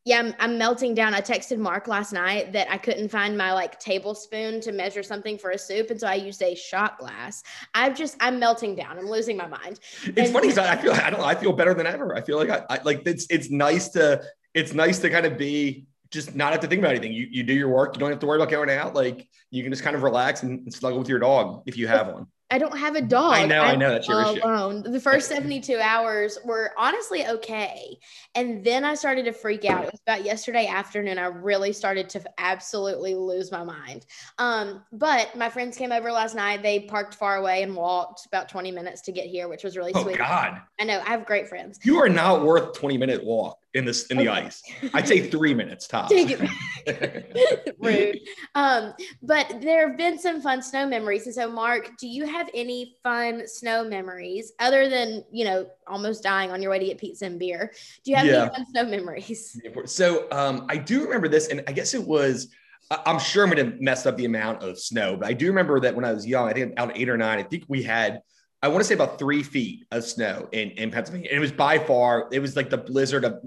yeah, 0.05 0.19
I'm, 0.19 0.35
I'm, 0.39 0.57
melting 0.59 0.93
down. 0.93 1.15
I 1.15 1.21
texted 1.21 1.57
Mark 1.57 1.87
last 1.87 2.13
night 2.13 2.53
that 2.53 2.71
I 2.71 2.77
couldn't 2.77 3.09
find 3.09 3.35
my 3.35 3.53
like 3.53 3.79
tablespoon 3.79 4.61
to 4.61 4.71
measure 4.71 5.01
something 5.01 5.37
for 5.39 5.49
a 5.49 5.57
soup, 5.57 5.89
and 5.89 5.99
so 5.99 6.07
I 6.07 6.13
used 6.13 6.43
a 6.43 6.53
shot 6.53 6.99
glass. 6.99 7.41
I've 7.73 7.97
just 7.97 8.15
I'm 8.19 8.39
melting 8.39 8.75
down. 8.75 8.99
I'm 8.99 9.09
losing 9.09 9.35
my 9.35 9.47
mind. 9.47 9.79
It's 10.03 10.17
and- 10.17 10.29
funny 10.29 10.49
because 10.49 10.59
I 10.59 10.75
feel 10.75 10.93
I 10.93 11.09
don't 11.09 11.21
I 11.21 11.33
feel 11.33 11.53
better 11.53 11.73
than 11.73 11.87
ever. 11.87 12.15
I 12.15 12.21
feel 12.21 12.37
like 12.37 12.49
I, 12.49 12.63
I 12.69 12.81
like 12.83 13.01
it's 13.07 13.25
it's 13.31 13.49
nice 13.49 13.89
to 13.89 14.23
it's 14.53 14.73
nice 14.73 14.99
to 14.99 15.09
kind 15.09 15.25
of 15.25 15.39
be 15.39 15.87
just 16.11 16.35
not 16.35 16.51
have 16.51 16.61
to 16.61 16.67
think 16.67 16.79
about 16.79 16.91
anything. 16.91 17.11
You 17.11 17.27
you 17.31 17.41
do 17.43 17.53
your 17.53 17.69
work. 17.69 17.95
You 17.95 17.99
don't 17.99 18.11
have 18.11 18.19
to 18.19 18.27
worry 18.27 18.37
about 18.37 18.51
going 18.51 18.69
out. 18.69 18.93
Like 18.93 19.27
you 19.49 19.63
can 19.63 19.71
just 19.71 19.83
kind 19.83 19.95
of 19.95 20.03
relax 20.03 20.43
and, 20.43 20.59
and 20.59 20.73
snuggle 20.73 20.99
with 20.99 21.09
your 21.09 21.19
dog 21.19 21.63
if 21.65 21.77
you 21.77 21.87
have 21.87 22.07
one 22.07 22.27
I 22.51 22.59
don't 22.59 22.77
have 22.77 22.95
a 22.95 23.01
dog. 23.01 23.33
I 23.33 23.45
know, 23.47 23.61
I'm 23.61 23.71
I 23.71 23.75
know 23.75 23.89
that's 23.89 24.07
your 24.07 24.21
issue. 24.21 24.45
alone. 24.45 24.83
The 24.83 24.99
first 24.99 25.29
72 25.29 25.79
hours 25.79 26.37
were 26.45 26.73
honestly 26.77 27.25
okay. 27.25 27.97
And 28.35 28.63
then 28.63 28.85
I 28.85 28.93
started 28.93 29.25
to 29.25 29.31
freak 29.31 29.65
out. 29.65 29.85
It 29.85 29.91
was 29.91 30.01
about 30.05 30.23
yesterday 30.23 30.67
afternoon. 30.67 31.17
I 31.17 31.25
really 31.25 31.73
started 31.73 32.07
to 32.09 32.21
absolutely 32.37 33.15
lose 33.15 33.51
my 33.51 33.63
mind. 33.63 34.05
Um, 34.37 34.83
but 34.91 35.35
my 35.35 35.49
friends 35.49 35.75
came 35.75 35.91
over 35.91 36.11
last 36.11 36.35
night. 36.35 36.61
They 36.61 36.81
parked 36.81 37.15
far 37.15 37.37
away 37.37 37.63
and 37.63 37.75
walked 37.75 38.27
about 38.27 38.47
20 38.47 38.71
minutes 38.71 39.01
to 39.01 39.11
get 39.11 39.25
here, 39.25 39.47
which 39.47 39.63
was 39.63 39.75
really 39.75 39.93
sweet. 39.93 40.01
Oh 40.01 40.03
sweet. 40.03 40.17
God, 40.19 40.61
I 40.79 40.83
know 40.83 40.99
I 40.99 41.09
have 41.09 41.25
great 41.25 41.47
friends. 41.47 41.79
you 41.83 41.97
are 41.97 42.09
not 42.09 42.43
worth 42.43 42.73
twenty 42.73 42.97
minute 42.97 43.23
walk 43.23 43.57
in 43.75 43.83
this 43.85 44.07
in 44.07 44.17
the 44.17 44.29
Okay. 44.29 44.41
ice. 44.45 44.63
I'd 44.93 45.07
say 45.07 45.29
three 45.29 45.53
minutes 45.53 45.85
tops. 45.87 46.09
Take 46.11 46.29
it 46.31 47.75
rude. 47.79 48.19
Um, 48.55 48.93
but 49.21 49.57
there 49.61 49.89
have 49.89 49.97
been 49.97 50.17
some 50.17 50.41
fun 50.41 50.61
snow 50.61 50.87
memories. 50.87 51.25
And 51.25 51.35
so, 51.35 51.51
Mark, 51.51 51.91
do 51.99 52.07
you 52.07 52.25
have 52.25 52.49
any 52.53 52.95
fun 53.03 53.47
snow 53.47 53.83
memories 53.83 54.53
other 54.59 54.87
than, 54.89 55.23
you 55.31 55.43
know, 55.45 55.67
almost 55.87 56.23
dying 56.23 56.51
on 56.51 56.61
your 56.61 56.71
way 56.71 56.79
to 56.79 56.85
get 56.85 56.97
pizza 56.97 57.25
and 57.25 57.37
beer? 57.37 57.73
Do 58.05 58.11
you 58.11 58.17
have 58.17 58.25
Yeah. 58.25 58.43
any 58.43 58.49
fun 58.55 58.65
snow 58.71 58.85
memories? 58.85 59.59
So 59.85 60.27
um, 60.31 60.65
I 60.69 60.77
do 60.77 61.03
remember 61.03 61.27
this, 61.27 61.49
and 61.49 61.61
I 61.67 61.71
guess 61.73 61.93
it 61.93 62.01
was. 62.03 62.47
I'm 62.91 63.17
sure 63.19 63.43
I'm 63.43 63.49
going 63.51 63.71
to 63.71 63.77
mess 63.83 64.05
up 64.05 64.15
the 64.15 64.25
amount 64.25 64.61
of 64.61 64.79
snow, 64.79 65.17
but 65.17 65.27
I 65.27 65.33
do 65.33 65.47
remember 65.47 65.79
that 65.79 65.95
when 65.95 66.05
I 66.05 66.13
was 66.13 66.25
young, 66.25 66.47
I 66.47 66.53
think 66.53 66.73
out 66.77 66.95
eight 66.95 67.09
or 67.09 67.17
nine, 67.17 67.39
I 67.39 67.43
think 67.43 67.63
we 67.67 67.81
had, 67.81 68.21
I 68.61 68.67
want 68.67 68.81
to 68.81 68.87
say 68.87 68.95
about 68.95 69.19
three 69.19 69.43
feet 69.43 69.85
of 69.91 70.03
snow 70.03 70.49
in, 70.51 70.71
in 70.71 70.89
Pennsylvania. 70.89 71.29
And 71.29 71.37
it 71.37 71.41
was 71.41 71.51
by 71.51 71.77
far, 71.77 72.27
it 72.31 72.39
was 72.39 72.55
like 72.55 72.69
the 72.69 72.77
blizzard 72.77 73.23
of, 73.23 73.39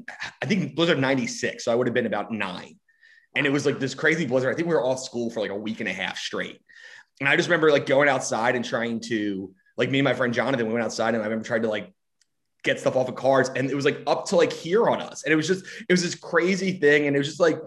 I 0.43 0.47
think 0.47 0.77
blizzard 0.77 0.99
of 0.99 1.01
96. 1.01 1.65
So 1.65 1.73
I 1.73 1.75
would 1.75 1.87
have 1.87 1.95
been 1.95 2.07
about 2.07 2.31
nine. 2.31 2.79
And 3.35 3.47
it 3.47 3.51
was 3.51 3.67
like 3.67 3.79
this 3.79 3.95
crazy 3.95 4.27
blizzard. 4.27 4.53
I 4.53 4.57
think 4.57 4.69
we 4.69 4.75
were 4.75 4.85
off 4.85 5.01
school 5.01 5.31
for 5.31 5.41
like 5.41 5.51
a 5.51 5.57
week 5.57 5.81
and 5.81 5.89
a 5.89 5.93
half 5.93 6.19
straight. 6.19 6.61
And 7.21 7.29
I 7.29 7.37
just 7.37 7.49
remember 7.49 7.71
like 7.71 7.87
going 7.87 8.09
outside 8.09 8.55
and 8.55 8.65
trying 8.65 9.01
to, 9.09 9.53
like 9.77 9.91
me 9.91 9.99
and 9.99 10.05
my 10.05 10.15
friend 10.15 10.33
Jonathan, 10.33 10.67
we 10.67 10.73
went 10.73 10.85
outside 10.85 11.15
and 11.15 11.23
I 11.23 11.27
remember 11.27 11.45
trying 11.45 11.63
to 11.63 11.69
like 11.69 11.93
get 12.65 12.81
stuff 12.81 12.97
off 12.97 13.09
of 13.09 13.15
cars 13.15 13.49
and 13.55 13.71
it 13.71 13.75
was 13.75 13.85
like 13.85 14.03
up 14.07 14.27
to 14.27 14.37
like 14.37 14.53
here 14.53 14.89
on 14.89 15.01
us 15.01 15.23
and 15.23 15.33
it 15.33 15.37
was 15.37 15.47
just 15.47 15.65
it 15.89 15.93
was 15.93 16.03
this 16.03 16.15
crazy 16.17 16.73
thing 16.73 17.07
and 17.07 17.15
it 17.15 17.19
was 17.19 17.29
just 17.29 17.41
like 17.41 17.59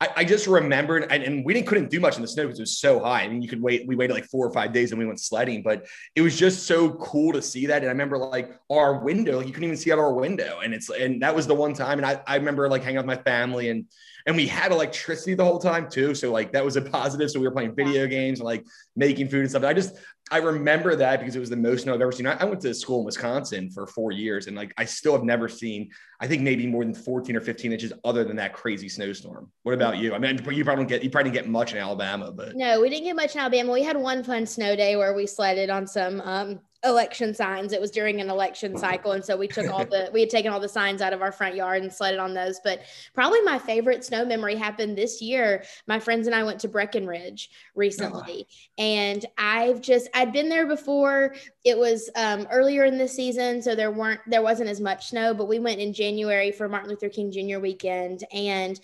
I, 0.00 0.08
I 0.16 0.24
just 0.24 0.46
remembered 0.46 1.06
and, 1.10 1.22
and 1.22 1.44
we 1.44 1.52
didn't 1.52 1.66
couldn't 1.66 1.90
do 1.90 1.98
much 1.98 2.16
in 2.16 2.22
the 2.22 2.28
snow 2.28 2.44
because 2.44 2.60
it 2.60 2.62
was 2.62 2.78
so 2.78 3.00
high. 3.00 3.22
I 3.22 3.28
mean, 3.28 3.42
you 3.42 3.48
could 3.48 3.60
wait, 3.60 3.86
we 3.86 3.96
waited 3.96 4.14
like 4.14 4.26
four 4.26 4.46
or 4.46 4.52
five 4.52 4.72
days 4.72 4.92
and 4.92 4.98
we 4.98 5.06
went 5.06 5.20
sledding, 5.20 5.62
but 5.62 5.86
it 6.14 6.22
was 6.22 6.36
just 6.36 6.66
so 6.66 6.90
cool 6.94 7.32
to 7.32 7.42
see 7.42 7.66
that. 7.66 7.78
And 7.78 7.86
I 7.86 7.88
remember 7.88 8.16
like 8.16 8.58
our 8.70 9.00
window, 9.02 9.40
you 9.40 9.52
couldn't 9.52 9.64
even 9.64 9.76
see 9.76 9.90
out 9.92 9.98
our 9.98 10.12
window. 10.12 10.60
And 10.62 10.72
it's 10.72 10.88
and 10.88 11.22
that 11.22 11.34
was 11.34 11.46
the 11.46 11.54
one 11.54 11.74
time. 11.74 11.98
And 11.98 12.06
I, 12.06 12.20
I 12.26 12.36
remember 12.36 12.68
like 12.68 12.82
hanging 12.82 12.98
out 12.98 13.06
with 13.06 13.16
my 13.16 13.22
family 13.22 13.70
and 13.70 13.86
and 14.26 14.36
we 14.36 14.46
had 14.46 14.72
electricity 14.72 15.34
the 15.34 15.44
whole 15.44 15.58
time 15.58 15.88
too. 15.88 16.14
So 16.14 16.30
like 16.30 16.52
that 16.52 16.64
was 16.64 16.76
a 16.76 16.82
positive. 16.82 17.30
So 17.30 17.40
we 17.40 17.48
were 17.48 17.54
playing 17.54 17.74
video 17.74 18.06
games 18.06 18.40
and 18.40 18.44
like 18.44 18.64
making 18.94 19.28
food 19.28 19.40
and 19.40 19.50
stuff. 19.50 19.64
I 19.64 19.72
just 19.72 19.96
I 20.30 20.38
remember 20.38 20.96
that 20.96 21.20
because 21.20 21.36
it 21.36 21.40
was 21.40 21.50
the 21.50 21.56
most 21.56 21.82
snow 21.82 21.94
I've 21.94 22.00
ever 22.00 22.12
seen. 22.12 22.26
I, 22.26 22.34
I 22.34 22.44
went 22.44 22.60
to 22.62 22.74
school 22.74 23.00
in 23.00 23.04
Wisconsin 23.04 23.70
for 23.70 23.86
four 23.86 24.12
years 24.12 24.46
and 24.46 24.56
like 24.56 24.72
I 24.76 24.84
still 24.84 25.12
have 25.12 25.24
never 25.24 25.48
seen, 25.48 25.90
I 26.20 26.26
think 26.26 26.42
maybe 26.42 26.66
more 26.66 26.84
than 26.84 26.94
14 26.94 27.36
or 27.36 27.40
15 27.40 27.72
inches 27.72 27.92
other 28.04 28.24
than 28.24 28.36
that 28.36 28.52
crazy 28.52 28.88
snowstorm. 28.88 29.50
What 29.62 29.74
about 29.74 29.98
you? 29.98 30.14
I 30.14 30.18
mean, 30.18 30.36
you 30.36 30.64
probably 30.64 30.84
don't 30.84 30.86
get 30.86 31.02
you 31.02 31.10
probably 31.10 31.30
didn't 31.30 31.44
get 31.44 31.50
much 31.50 31.72
in 31.72 31.78
Alabama, 31.78 32.32
but 32.32 32.56
No, 32.56 32.80
we 32.80 32.90
didn't 32.90 33.04
get 33.04 33.16
much 33.16 33.34
in 33.34 33.40
Alabama. 33.40 33.72
We 33.72 33.82
had 33.82 33.96
one 33.96 34.22
fun 34.22 34.46
snow 34.46 34.76
day 34.76 34.96
where 34.96 35.14
we 35.14 35.26
sledded 35.26 35.70
on 35.70 35.86
some 35.86 36.20
um, 36.22 36.60
election 36.84 37.34
signs. 37.34 37.72
It 37.72 37.80
was 37.80 37.90
during 37.90 38.20
an 38.20 38.30
election 38.30 38.76
cycle. 38.76 39.12
And 39.12 39.24
so 39.24 39.36
we 39.36 39.48
took 39.48 39.68
all 39.68 39.84
the, 39.90 40.10
we 40.12 40.20
had 40.20 40.30
taken 40.30 40.52
all 40.52 40.60
the 40.60 40.68
signs 40.68 41.02
out 41.02 41.12
of 41.12 41.22
our 41.22 41.32
front 41.32 41.54
yard 41.54 41.82
and 41.82 41.92
sledded 41.92 42.20
on 42.20 42.34
those. 42.34 42.60
But 42.62 42.82
probably 43.14 43.40
my 43.42 43.58
favorite 43.58 44.04
snow 44.04 44.24
memory 44.24 44.54
happened 44.54 44.96
this 44.96 45.20
year. 45.20 45.64
My 45.86 45.98
friends 45.98 46.26
and 46.26 46.36
I 46.36 46.44
went 46.44 46.60
to 46.60 46.68
Breckenridge 46.68 47.50
recently. 47.74 48.46
And 48.78 49.24
I've 49.36 49.80
just, 49.80 50.08
I'd 50.14 50.32
been 50.32 50.48
there 50.48 50.66
before. 50.66 51.34
It 51.64 51.76
was 51.76 52.10
um, 52.14 52.46
earlier 52.50 52.84
in 52.84 52.98
the 52.98 53.08
season. 53.08 53.60
So 53.60 53.74
there 53.74 53.90
weren't, 53.90 54.20
there 54.26 54.42
wasn't 54.42 54.70
as 54.70 54.80
much 54.80 55.08
snow, 55.08 55.34
but 55.34 55.48
we 55.48 55.58
went 55.58 55.80
in 55.80 55.92
January 55.92 56.52
for 56.52 56.68
Martin 56.68 56.90
Luther 56.90 57.08
King 57.08 57.32
Jr. 57.32 57.58
weekend. 57.58 58.24
And 58.32 58.80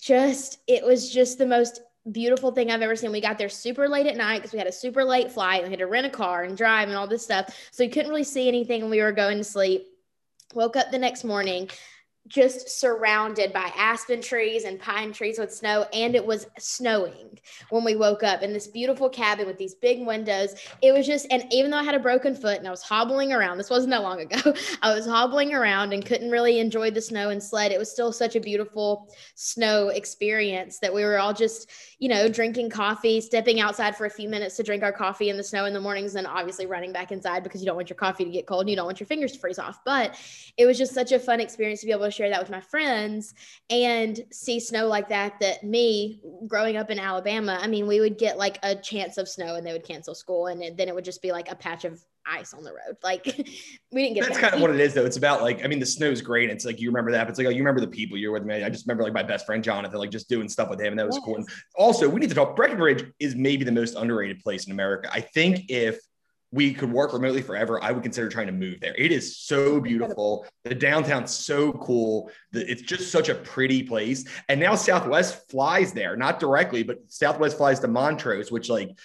just 0.00 0.58
it 0.66 0.84
was 0.84 1.10
just 1.10 1.38
the 1.38 1.46
most 1.46 1.80
beautiful 2.12 2.52
thing 2.52 2.70
I've 2.70 2.82
ever 2.82 2.96
seen. 2.96 3.12
We 3.12 3.20
got 3.20 3.38
there 3.38 3.48
super 3.48 3.88
late 3.88 4.06
at 4.06 4.16
night 4.16 4.38
because 4.38 4.52
we 4.52 4.58
had 4.58 4.68
a 4.68 4.72
super 4.72 5.04
late 5.04 5.30
flight. 5.30 5.64
We 5.64 5.70
had 5.70 5.78
to 5.80 5.86
rent 5.86 6.06
a 6.06 6.10
car 6.10 6.44
and 6.44 6.56
drive 6.56 6.88
and 6.88 6.96
all 6.96 7.06
this 7.06 7.24
stuff. 7.24 7.54
So 7.70 7.82
you 7.82 7.90
couldn't 7.90 8.10
really 8.10 8.24
see 8.24 8.48
anything 8.48 8.82
when 8.82 8.90
we 8.90 9.02
were 9.02 9.12
going 9.12 9.38
to 9.38 9.44
sleep. 9.44 9.86
Woke 10.54 10.76
up 10.76 10.90
the 10.90 10.98
next 10.98 11.24
morning 11.24 11.68
just 12.28 12.68
surrounded 12.68 13.52
by 13.52 13.70
aspen 13.76 14.20
trees 14.20 14.64
and 14.64 14.80
pine 14.80 15.12
trees 15.12 15.38
with 15.38 15.52
snow 15.52 15.86
and 15.92 16.14
it 16.14 16.24
was 16.24 16.46
snowing 16.58 17.38
when 17.70 17.84
we 17.84 17.96
woke 17.96 18.22
up 18.22 18.42
in 18.42 18.52
this 18.52 18.66
beautiful 18.66 19.08
cabin 19.08 19.46
with 19.46 19.58
these 19.58 19.74
big 19.74 20.06
windows. 20.06 20.54
It 20.82 20.92
was 20.92 21.06
just 21.06 21.26
and 21.30 21.44
even 21.52 21.70
though 21.70 21.78
i 21.78 21.84
had 21.84 21.94
a 21.94 22.00
broken 22.00 22.34
foot 22.34 22.58
and 22.58 22.66
i 22.66 22.70
was 22.70 22.82
hobbling 22.82 23.32
around 23.32 23.58
this 23.58 23.70
wasn't 23.70 23.90
that 23.90 24.02
long 24.02 24.20
ago 24.20 24.54
i 24.82 24.94
was 24.94 25.06
hobbling 25.06 25.54
around 25.54 25.92
and 25.92 26.04
couldn't 26.04 26.30
really 26.30 26.58
enjoy 26.58 26.90
the 26.90 27.00
snow 27.00 27.30
and 27.30 27.42
sled. 27.42 27.72
It 27.72 27.78
was 27.78 27.90
still 27.90 28.12
such 28.12 28.36
a 28.36 28.40
beautiful 28.40 29.08
snow 29.34 29.88
experience 29.88 30.78
that 30.80 30.92
we 30.92 31.04
were 31.04 31.18
all 31.18 31.32
just 31.32 31.70
you 31.98 32.08
know 32.08 32.28
drinking 32.28 32.70
coffee 32.70 33.20
stepping 33.20 33.60
outside 33.60 33.96
for 33.96 34.06
a 34.06 34.10
few 34.10 34.28
minutes 34.28 34.56
to 34.56 34.62
drink 34.62 34.82
our 34.82 34.92
coffee 34.92 35.30
in 35.30 35.36
the 35.36 35.42
snow 35.42 35.64
in 35.64 35.72
the 35.72 35.80
mornings 35.80 36.14
and 36.14 36.26
obviously 36.26 36.66
running 36.66 36.92
back 36.92 37.12
inside 37.12 37.42
because 37.42 37.60
you 37.60 37.66
don't 37.66 37.76
want 37.76 37.88
your 37.88 37.96
coffee 37.96 38.24
to 38.24 38.30
get 38.30 38.46
cold 38.46 38.62
and 38.62 38.70
you 38.70 38.76
don't 38.76 38.86
want 38.86 39.00
your 39.00 39.06
fingers 39.06 39.32
to 39.32 39.38
freeze 39.38 39.58
off. 39.58 39.80
But 39.84 40.18
it 40.56 40.66
was 40.66 40.78
just 40.78 40.94
such 40.94 41.12
a 41.12 41.18
fun 41.18 41.40
experience 41.40 41.80
to 41.80 41.86
be 41.86 41.92
able 41.92 42.06
to 42.06 42.10
share 42.16 42.30
that 42.30 42.40
with 42.40 42.50
my 42.50 42.60
friends 42.60 43.34
and 43.70 44.20
see 44.32 44.58
snow 44.58 44.86
like 44.86 45.08
that 45.08 45.38
that 45.40 45.62
me 45.62 46.20
growing 46.46 46.76
up 46.76 46.90
in 46.90 46.98
alabama 46.98 47.58
i 47.60 47.66
mean 47.66 47.86
we 47.86 48.00
would 48.00 48.18
get 48.18 48.38
like 48.38 48.58
a 48.62 48.74
chance 48.74 49.18
of 49.18 49.28
snow 49.28 49.54
and 49.54 49.66
they 49.66 49.72
would 49.72 49.84
cancel 49.84 50.14
school 50.14 50.46
and 50.46 50.60
then 50.60 50.88
it 50.88 50.94
would 50.94 51.04
just 51.04 51.22
be 51.22 51.32
like 51.32 51.50
a 51.50 51.54
patch 51.54 51.84
of 51.84 52.02
ice 52.28 52.52
on 52.52 52.64
the 52.64 52.72
road 52.72 52.96
like 53.04 53.24
we 53.92 54.02
didn't 54.02 54.14
get 54.14 54.24
that's 54.24 54.36
that. 54.36 54.50
kind 54.50 54.54
of 54.54 54.60
what 54.60 54.70
it 54.70 54.80
is 54.80 54.94
though. 54.94 55.04
It's 55.04 55.16
about 55.16 55.42
like, 55.42 55.64
I 55.64 55.68
mean, 55.68 55.78
the 55.78 55.86
snow 55.86 56.10
is 56.10 56.20
great. 56.20 56.50
It's 56.50 56.64
like 56.64 56.80
you 56.80 56.88
remember 56.88 57.12
that, 57.12 57.24
but 57.24 57.30
it's 57.30 57.38
like, 57.38 57.46
oh, 57.46 57.50
you 57.50 57.58
remember 57.58 57.80
the 57.80 57.88
people 57.88 58.18
you're 58.18 58.32
with 58.32 58.44
me. 58.44 58.62
I 58.62 58.68
just 58.68 58.86
remember 58.86 59.04
like 59.04 59.12
my 59.12 59.22
best 59.22 59.46
friend 59.46 59.62
Jonathan, 59.62 59.98
like 59.98 60.10
just 60.10 60.28
doing 60.28 60.48
stuff 60.48 60.68
with 60.68 60.80
him, 60.80 60.92
and 60.92 60.98
that 60.98 61.06
was 61.06 61.18
cool. 61.24 61.36
And 61.36 61.48
also, 61.76 62.08
we 62.08 62.20
need 62.20 62.28
to 62.28 62.34
talk. 62.34 62.56
Breckenridge 62.56 63.04
is 63.20 63.34
maybe 63.34 63.64
the 63.64 63.72
most 63.72 63.96
underrated 63.96 64.40
place 64.40 64.66
in 64.66 64.72
America. 64.72 65.08
I 65.12 65.20
think 65.20 65.66
if 65.68 66.00
we 66.52 66.72
could 66.72 66.92
work 66.92 67.12
remotely 67.12 67.42
forever, 67.42 67.82
I 67.82 67.92
would 67.92 68.02
consider 68.02 68.28
trying 68.28 68.46
to 68.46 68.52
move 68.52 68.80
there. 68.80 68.94
It 68.96 69.12
is 69.12 69.36
so 69.36 69.80
beautiful. 69.80 70.46
The 70.64 70.74
downtown's 70.74 71.32
so 71.32 71.72
cool. 71.72 72.30
The, 72.52 72.70
it's 72.70 72.82
just 72.82 73.10
such 73.10 73.28
a 73.28 73.34
pretty 73.34 73.82
place. 73.82 74.24
And 74.48 74.60
now 74.60 74.74
Southwest 74.74 75.50
flies 75.50 75.92
there, 75.92 76.16
not 76.16 76.38
directly, 76.40 76.82
but 76.82 76.98
Southwest 77.08 77.56
flies 77.56 77.80
to 77.80 77.88
Montrose, 77.88 78.52
which 78.52 78.68
like 78.68 78.96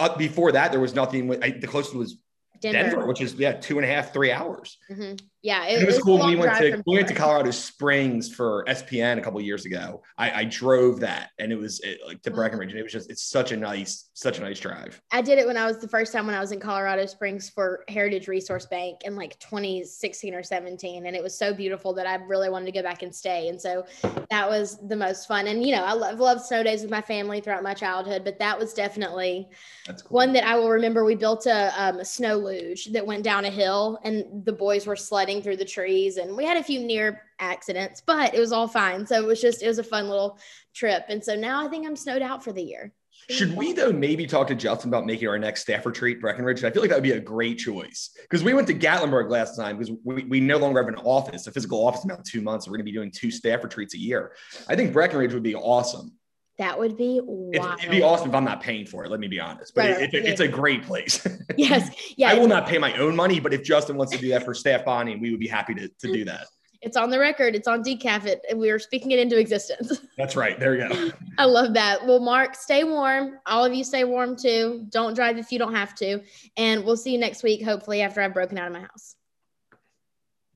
uh, 0.00 0.16
before 0.16 0.52
that 0.52 0.72
there 0.72 0.80
was 0.80 0.94
nothing. 0.94 1.42
I, 1.42 1.50
the 1.50 1.66
closest 1.66 1.94
was 1.94 2.18
denver, 2.60 2.90
Denver, 2.90 3.06
which 3.06 3.20
is 3.20 3.34
yeah 3.34 3.52
two 3.52 3.78
and 3.78 3.84
a 3.84 3.88
half, 3.88 4.12
three 4.12 4.32
hours. 4.32 4.78
Mhm. 4.90 5.20
Yeah 5.42 5.64
And 5.64 5.82
it 5.82 5.86
was 5.86 5.98
a 5.98 6.00
cool. 6.00 6.24
We 6.26 6.36
went 6.36 6.56
to 6.58 6.82
we 6.86 6.96
went 6.96 7.08
to 7.08 7.14
Colorado 7.14 7.50
Springs 7.50 8.32
for 8.32 8.64
SPN 8.68 9.18
a 9.18 9.20
couple 9.20 9.40
years 9.40 9.66
ago. 9.66 10.02
I, 10.16 10.30
I 10.40 10.44
drove 10.44 11.00
that, 11.00 11.30
and 11.38 11.52
it 11.52 11.56
was 11.56 11.80
it, 11.80 12.00
like 12.06 12.22
to 12.22 12.30
Breckenridge, 12.30 12.70
and 12.70 12.78
it 12.78 12.82
was 12.82 12.92
just 12.92 13.10
it's 13.10 13.22
such 13.22 13.52
a 13.52 13.56
nice 13.56 14.10
such 14.14 14.38
a 14.38 14.42
nice 14.42 14.58
drive. 14.58 15.00
I 15.12 15.22
did 15.22 15.38
it 15.38 15.46
when 15.46 15.56
I 15.56 15.66
was 15.66 15.78
the 15.78 15.88
first 15.88 16.12
time 16.12 16.26
when 16.26 16.34
I 16.34 16.40
was 16.40 16.52
in 16.52 16.60
Colorado 16.60 17.06
Springs 17.06 17.48
for 17.48 17.84
Heritage 17.88 18.28
Resource 18.28 18.66
Bank 18.66 19.02
in 19.04 19.16
like 19.16 19.38
2016 19.38 20.34
or 20.34 20.42
17. 20.42 21.06
And 21.06 21.14
it 21.14 21.22
was 21.22 21.36
so 21.36 21.54
beautiful 21.54 21.92
that 21.94 22.06
I 22.06 22.16
really 22.16 22.50
wanted 22.50 22.66
to 22.66 22.72
go 22.72 22.82
back 22.82 23.02
and 23.02 23.14
stay. 23.14 23.48
And 23.48 23.60
so 23.60 23.86
that 24.30 24.48
was 24.48 24.78
the 24.88 24.96
most 24.96 25.28
fun. 25.28 25.46
And, 25.46 25.64
you 25.64 25.74
know, 25.74 25.84
I 25.84 25.92
love, 25.92 26.18
loved 26.18 26.42
snow 26.42 26.62
days 26.62 26.82
with 26.82 26.90
my 26.90 27.00
family 27.00 27.40
throughout 27.40 27.62
my 27.62 27.74
childhood, 27.74 28.24
but 28.24 28.38
that 28.38 28.58
was 28.58 28.74
definitely 28.74 29.48
cool. 29.86 29.96
one 30.08 30.32
that 30.32 30.44
I 30.44 30.56
will 30.56 30.70
remember. 30.70 31.04
We 31.04 31.14
built 31.14 31.46
a, 31.46 31.72
um, 31.76 32.00
a 32.00 32.04
snow 32.04 32.36
luge 32.36 32.86
that 32.86 33.06
went 33.06 33.22
down 33.22 33.44
a 33.44 33.50
hill 33.50 33.98
and 34.04 34.44
the 34.44 34.52
boys 34.52 34.86
were 34.86 34.96
sledding 34.96 35.27
through 35.42 35.58
the 35.58 35.64
trees. 35.64 36.16
And 36.16 36.36
we 36.36 36.44
had 36.44 36.56
a 36.56 36.62
few 36.62 36.80
near 36.80 37.22
accidents, 37.38 38.02
but 38.04 38.34
it 38.34 38.40
was 38.40 38.52
all 38.52 38.66
fine. 38.66 39.06
So 39.06 39.16
it 39.16 39.26
was 39.26 39.40
just, 39.40 39.62
it 39.62 39.68
was 39.68 39.78
a 39.78 39.84
fun 39.84 40.08
little 40.08 40.38
trip. 40.74 41.04
And 41.08 41.22
so 41.22 41.34
now 41.34 41.64
I 41.64 41.68
think 41.68 41.86
I'm 41.86 41.96
snowed 41.96 42.22
out 42.22 42.42
for 42.42 42.52
the 42.52 42.62
year. 42.62 42.92
Should 43.30 43.56
we 43.56 43.72
though 43.72 43.92
maybe 43.92 44.26
talk 44.26 44.46
to 44.46 44.54
Justin 44.54 44.88
about 44.88 45.04
making 45.04 45.28
our 45.28 45.38
next 45.38 45.62
staff 45.62 45.84
retreat 45.84 46.20
Breckenridge? 46.20 46.64
I 46.64 46.70
feel 46.70 46.82
like 46.82 46.90
that 46.90 46.96
would 46.96 47.02
be 47.02 47.12
a 47.12 47.20
great 47.20 47.58
choice 47.58 48.10
because 48.22 48.42
we 48.42 48.54
went 48.54 48.66
to 48.68 48.74
Gatlinburg 48.74 49.28
last 49.28 49.56
time 49.56 49.76
because 49.76 49.94
we, 50.02 50.24
we 50.24 50.40
no 50.40 50.56
longer 50.56 50.82
have 50.82 50.88
an 50.88 51.00
office, 51.04 51.46
a 51.46 51.52
physical 51.52 51.86
office 51.86 52.04
in 52.04 52.10
about 52.10 52.24
two 52.24 52.40
months. 52.40 52.66
We're 52.66 52.72
going 52.72 52.86
to 52.86 52.90
be 52.90 52.92
doing 52.92 53.10
two 53.10 53.30
staff 53.30 53.62
retreats 53.62 53.94
a 53.94 53.98
year. 53.98 54.32
I 54.68 54.76
think 54.76 54.92
Breckenridge 54.92 55.34
would 55.34 55.42
be 55.42 55.54
awesome. 55.54 56.12
That 56.58 56.78
would 56.78 56.96
be 56.96 57.20
wild. 57.22 57.78
it'd 57.78 57.90
be 57.90 58.02
awesome 58.02 58.30
if 58.30 58.34
I'm 58.34 58.44
not 58.44 58.60
paying 58.60 58.84
for 58.84 59.04
it. 59.04 59.10
Let 59.10 59.20
me 59.20 59.28
be 59.28 59.38
honest, 59.38 59.74
but 59.74 59.90
Right, 59.90 60.02
it, 60.02 60.14
it- 60.14 60.26
it's 60.26 60.40
a 60.40 60.48
great 60.48 60.82
place. 60.82 61.26
Yes. 61.56 61.90
Yeah. 62.16 62.30
I 62.30 62.34
will 62.34 62.46
not 62.46 62.66
pay 62.68 62.78
my 62.78 62.96
own 62.98 63.16
money, 63.16 63.40
but 63.40 63.52
if 63.52 63.64
Justin 63.64 63.96
wants 63.96 64.12
to 64.12 64.18
do 64.18 64.28
that 64.28 64.44
for 64.44 64.54
staff 64.54 64.84
bonding, 64.84 65.20
we 65.20 65.30
would 65.32 65.40
be 65.40 65.48
happy 65.48 65.74
to, 65.74 65.88
to 65.88 66.12
do 66.12 66.24
that. 66.26 66.46
It's 66.80 66.96
on 66.96 67.10
the 67.10 67.18
record. 67.18 67.56
It's 67.56 67.66
on 67.66 67.82
decaf 67.82 68.24
it. 68.24 68.40
and 68.48 68.56
We 68.56 68.70
are 68.70 68.78
speaking 68.78 69.10
it 69.10 69.18
into 69.18 69.36
existence. 69.36 70.00
That's 70.16 70.36
right. 70.36 70.60
There 70.60 70.76
you 70.76 70.88
go. 70.88 71.10
I 71.36 71.44
love 71.44 71.74
that. 71.74 72.06
Well, 72.06 72.20
Mark, 72.20 72.54
stay 72.54 72.84
warm. 72.84 73.40
All 73.46 73.64
of 73.64 73.74
you 73.74 73.82
stay 73.82 74.04
warm 74.04 74.36
too. 74.36 74.86
Don't 74.90 75.14
drive 75.14 75.38
if 75.38 75.50
you 75.50 75.58
don't 75.58 75.74
have 75.74 75.96
to. 75.96 76.20
And 76.56 76.84
we'll 76.84 76.96
see 76.96 77.10
you 77.10 77.18
next 77.18 77.42
week, 77.42 77.64
hopefully, 77.64 78.00
after 78.00 78.20
I've 78.20 78.32
broken 78.32 78.58
out 78.58 78.68
of 78.68 78.72
my 78.74 78.80
house. 78.82 79.16